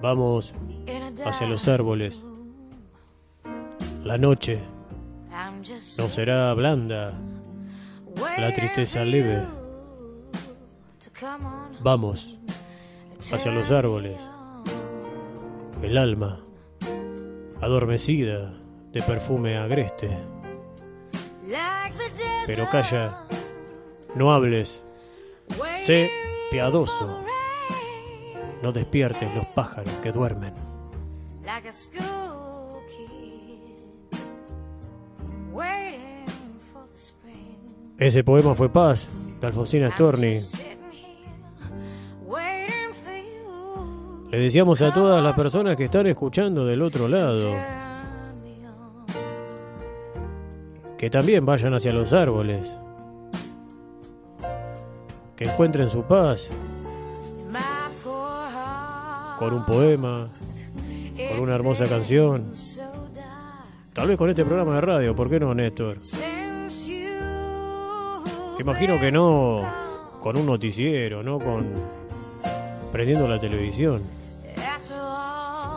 Vamos 0.00 0.54
hacia 1.24 1.46
los 1.46 1.68
árboles. 1.68 2.24
La 4.04 4.16
noche 4.16 4.60
no 5.98 6.08
será 6.08 6.54
blanda, 6.54 7.12
la 8.38 8.52
tristeza 8.54 9.04
leve. 9.04 9.44
Vamos 11.80 12.38
hacia 13.32 13.50
los 13.50 13.70
árboles. 13.72 14.20
El 15.82 15.98
alma, 15.98 16.40
adormecida 17.60 18.54
de 18.92 19.02
perfume 19.02 19.58
agreste. 19.58 20.16
Pero 22.46 22.68
calla, 22.70 23.26
no 24.16 24.32
hables, 24.32 24.84
sé 25.76 26.10
piadoso. 26.50 27.22
No 28.62 28.72
despiertes 28.72 29.32
los 29.34 29.46
pájaros 29.46 29.92
que 30.02 30.10
duermen. 30.10 30.54
Ese 37.98 38.24
poema 38.24 38.54
fue 38.54 38.68
Paz, 38.70 39.08
de 39.40 39.46
Alfonsina 39.46 39.90
Storni. 39.90 40.38
Le 44.30 44.38
decíamos 44.40 44.82
a 44.82 44.92
todas 44.92 45.22
las 45.22 45.34
personas 45.34 45.76
que 45.76 45.84
están 45.84 46.06
escuchando 46.06 46.66
del 46.66 46.82
otro 46.82 47.08
lado 47.08 47.54
que 50.96 51.10
también 51.10 51.44
vayan 51.44 51.74
hacia 51.74 51.92
los 51.92 52.12
árboles, 52.12 52.78
que 55.36 55.44
encuentren 55.44 55.90
su 55.90 56.02
paz 56.02 56.50
con 59.38 59.52
un 59.52 59.64
poema, 59.66 60.28
con 61.28 61.40
una 61.40 61.54
hermosa 61.54 61.84
canción, 61.84 62.50
tal 63.92 64.08
vez 64.08 64.16
con 64.16 64.30
este 64.30 64.44
programa 64.44 64.76
de 64.76 64.80
radio, 64.80 65.14
¿por 65.14 65.28
qué 65.28 65.38
no, 65.38 65.54
Néstor? 65.54 65.98
Imagino 68.58 68.98
que 68.98 69.12
no 69.12 69.62
con 70.20 70.38
un 70.38 70.46
noticiero, 70.46 71.22
no 71.22 71.38
con 71.38 71.66
prendiendo 72.90 73.28
la 73.28 73.38
televisión. 73.38 74.02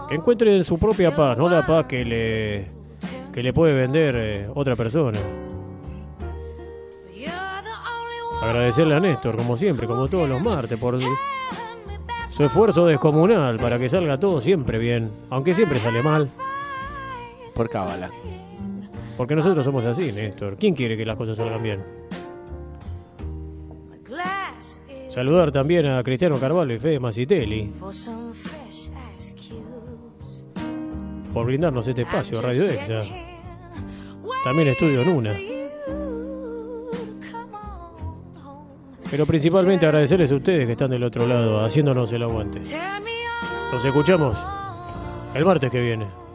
Que 0.07 0.15
encuentren 0.15 0.63
su 0.63 0.79
propia 0.79 1.15
paz, 1.15 1.37
no 1.37 1.49
la 1.49 1.65
paz 1.65 1.85
que 1.85 2.05
le 2.05 2.67
que 3.33 3.43
le 3.43 3.53
puede 3.53 3.75
vender 3.75 4.15
eh, 4.17 4.49
otra 4.55 4.75
persona. 4.75 5.19
Agradecerle 8.41 8.95
a 8.95 8.99
Néstor, 8.99 9.35
como 9.35 9.57
siempre, 9.57 9.85
como 9.87 10.07
todos 10.07 10.27
los 10.29 10.41
martes, 10.41 10.77
por 10.79 10.99
su- 10.99 12.43
esfuerzo 12.43 12.85
descomunal 12.85 13.57
para 13.57 13.77
que 13.77 13.89
salga 13.89 14.17
todo 14.17 14.39
siempre 14.39 14.77
bien, 14.77 15.11
aunque 15.29 15.53
siempre 15.53 15.77
sale 15.79 16.01
mal. 16.01 16.29
Por 17.53 17.69
cábala. 17.69 18.09
Porque 19.17 19.35
nosotros 19.35 19.65
somos 19.65 19.83
así, 19.83 20.13
Néstor. 20.13 20.55
¿Quién 20.57 20.73
quiere 20.73 20.95
que 20.95 21.05
las 21.05 21.17
cosas 21.17 21.35
salgan 21.35 21.61
bien? 21.61 21.83
Saludar 25.09 25.51
también 25.51 25.85
a 25.87 26.01
Cristiano 26.03 26.39
Carvalho 26.39 26.73
y 26.73 26.79
Fede 26.79 26.99
Macitelli 26.99 27.71
por 31.33 31.45
brindarnos 31.45 31.87
este 31.87 32.03
espacio, 32.03 32.37
I'm 32.39 32.45
Radio 32.45 32.63
Exa. 32.69 33.03
También 34.43 34.69
Estudio 34.69 35.03
Nuna. 35.03 35.35
Pero 39.11 39.25
principalmente 39.25 39.85
agradecerles 39.85 40.31
a 40.31 40.35
ustedes 40.35 40.65
que 40.65 40.73
están 40.73 40.91
del 40.91 41.03
otro 41.03 41.27
lado, 41.27 41.63
haciéndonos 41.63 42.11
el 42.11 42.23
aguante. 42.23 42.61
Nos 43.71 43.83
escuchamos 43.83 44.37
el 45.33 45.45
martes 45.45 45.71
que 45.71 45.81
viene. 45.81 46.28